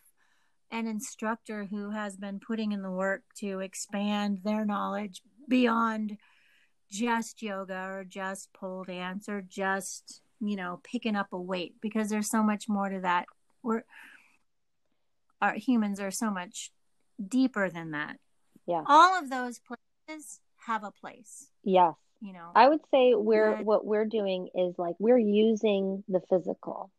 [0.72, 6.18] an instructor who has been putting in the work to expand their knowledge beyond
[6.90, 12.10] just yoga or just pole dance or just you know picking up a weight because
[12.10, 13.26] there's so much more to that.
[13.64, 13.84] We're
[15.42, 16.72] our humans are so much
[17.26, 18.18] deeper than that.
[18.66, 18.84] Yeah.
[18.86, 21.94] All of those places have a place yes.
[22.22, 22.52] you know.
[22.56, 26.92] I would say we're what we're doing is like we're using the physical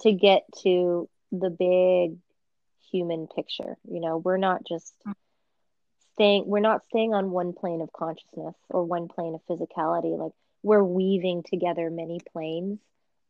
[0.00, 2.18] to get to the big
[2.90, 4.94] human picture you know we're not just
[6.18, 10.18] staying we're not staying on one plane of consciousness or one plane of physicality.
[10.18, 10.32] Like
[10.64, 12.80] we're weaving together many planes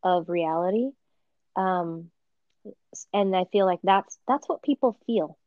[0.02, 0.88] of reality.
[1.54, 2.11] Um
[3.14, 5.38] and i feel like that's that's what people feel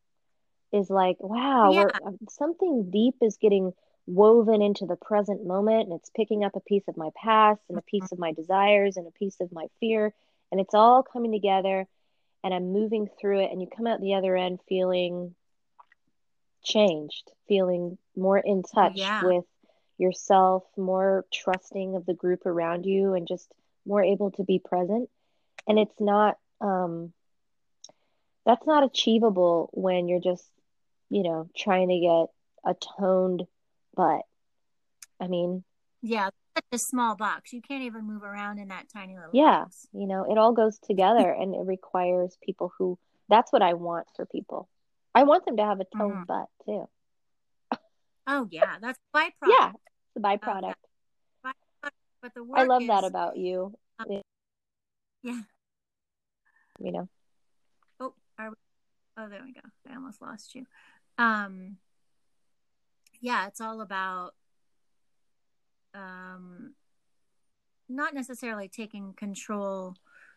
[0.72, 1.88] is like wow yeah.
[2.30, 3.74] something deep is getting
[4.08, 7.78] woven into the present moment and it's picking up a piece of my past and
[7.78, 10.14] a piece of my desires and a piece of my fear.
[10.52, 11.88] And it's all coming together
[12.44, 15.36] and I'm moving through it and you come out the other end feeling
[16.64, 19.24] changed, feeling more in touch yeah.
[19.24, 19.46] with
[19.98, 23.52] yourself, more trusting of the group around you and just
[23.86, 25.10] more able to be present.
[25.68, 27.14] And it's not um
[28.46, 30.48] that's not achievable when you're just,
[31.10, 33.44] you know, trying to get a toned
[33.96, 34.22] but
[35.20, 35.64] I mean,
[36.02, 36.30] yeah,
[36.72, 37.54] a small box.
[37.54, 39.88] You can't even move around in that tiny little yeah, box.
[39.94, 42.98] you know, it all goes together and it requires people who
[43.30, 44.68] that's what I want for people.
[45.16, 46.24] I want them to have a toned mm-hmm.
[46.24, 46.90] butt too.
[48.28, 49.48] Oh yeah, that's byproduct.
[49.48, 50.74] yeah, It's a byproduct.
[52.22, 53.74] But the I love is, that about you.
[53.98, 54.22] um,
[55.24, 55.42] yeah.
[56.80, 57.10] You know.
[58.00, 58.56] Oh, are we,
[59.18, 59.62] oh, there we go.
[59.90, 60.66] I almost lost you.
[61.18, 61.78] Um,
[63.22, 64.34] yeah, it's all about
[65.94, 66.74] um,
[67.90, 69.96] not necessarily taking control,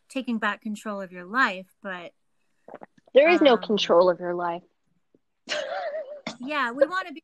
[0.08, 2.12] taking back control of your life, but
[3.14, 4.62] There is no Um, control of your life.
[6.40, 7.22] yeah, we want to be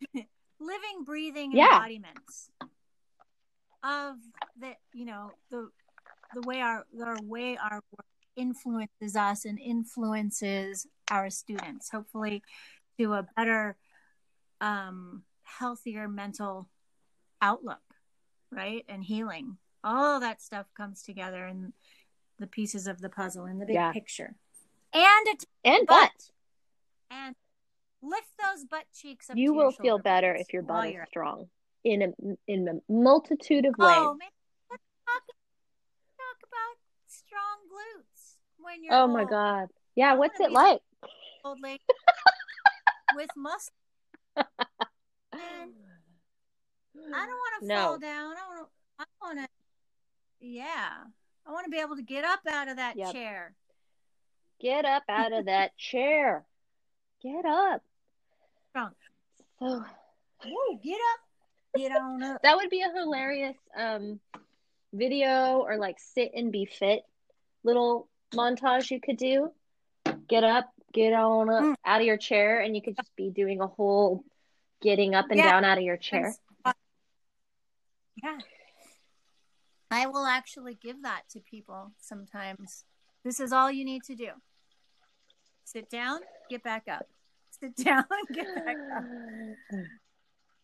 [0.60, 1.66] living, breathing Yeah.
[1.76, 2.50] embodiments
[3.84, 4.16] of
[4.58, 5.70] the, you know, the
[6.34, 11.90] the way our the way our work influences us and influences our students.
[11.90, 12.42] Hopefully,
[12.98, 13.76] to a better,
[14.60, 16.68] um, healthier mental
[17.40, 17.82] outlook,
[18.50, 19.58] right, and healing.
[19.84, 21.72] All that stuff comes together in
[22.38, 23.92] the pieces of the puzzle in the big Yeah.
[23.92, 24.34] picture,
[24.92, 26.30] and a And butt but
[27.10, 27.34] and
[28.02, 29.36] lift those butt cheeks up.
[29.36, 31.48] you will feel better if your butt is strong
[31.84, 32.12] in a
[32.46, 33.98] in a multitude of oh, ways.
[33.98, 34.16] Oh
[34.70, 35.22] let's talk,
[36.16, 36.76] talk about
[37.06, 39.68] strong glutes when you're Oh my god.
[39.94, 40.80] Yeah, what's it like?
[41.44, 41.80] old lady
[43.16, 43.72] with muscle.
[47.14, 47.74] I don't want to No.
[47.76, 48.34] fall down.
[48.36, 48.68] I want to.
[48.98, 49.46] I want to.
[50.40, 50.90] Yeah,
[51.46, 53.12] I want to be able to get up out of that Yep.
[53.12, 53.54] chair.
[54.60, 56.44] Get up out of that chair.
[57.22, 57.82] Get up.
[58.70, 58.92] Strong.
[59.58, 59.84] So
[60.44, 61.20] Whoa, get up.
[61.76, 62.42] Get on up.
[62.42, 64.20] that would be a hilarious um
[64.92, 67.02] video or like sit and be fit
[67.64, 69.50] little montage you could do.
[70.28, 71.74] Get up, get on up Mm.
[71.84, 74.24] out of your chair, and you could just be doing a whole
[74.80, 75.50] getting up and Yeah.
[75.52, 76.34] down out of your chair.
[78.22, 78.38] Yeah.
[79.90, 82.84] I will actually give that to people sometimes.
[83.24, 84.30] This is all you need to do.
[85.64, 87.06] Sit down, get back up.
[87.50, 89.04] Sit down, get back up.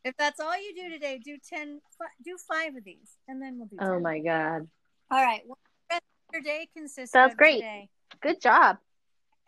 [0.04, 1.80] If that's all you do today, do 10
[2.24, 3.88] do 5 of these and then we'll do 10.
[3.88, 4.68] Oh my god.
[5.12, 5.42] All right.
[5.88, 6.00] Does
[6.32, 7.60] your day consist Sounds of great.
[7.60, 7.88] today?
[8.20, 8.78] Good job.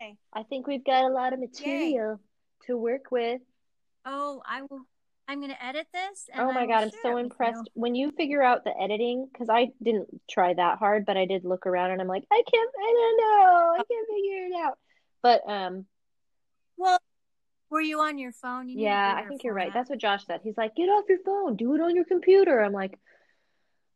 [0.01, 0.15] Okay.
[0.33, 2.21] I think we've got a lot of material
[2.67, 3.41] to work with.
[4.05, 4.85] Oh, I will
[5.27, 7.57] I'm going to edit this Oh my God, I'm so impressed.
[7.65, 7.71] you.
[7.73, 11.45] When you figure out the editing, because I didn't try that hard, but I did
[11.45, 14.77] look around and I'm like, I can't, I don't know, I can't figure it out.
[15.23, 15.85] But um,
[16.77, 16.99] Well,
[17.69, 18.69] were you on your phone?
[18.69, 19.67] You yeah, I think you're right.
[19.67, 19.73] format.
[19.73, 20.41] That's what Josh said.
[20.43, 22.63] He's like, get off your phone, do it on your computer.
[22.63, 22.99] I'm like,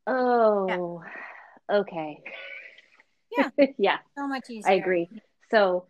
[0.08, 1.04] oh,
[1.72, 2.22] okay.
[3.38, 3.50] Yeah.
[3.78, 4.72] Yeah, so much easier.
[4.72, 5.10] I agree.
[5.52, 5.86] So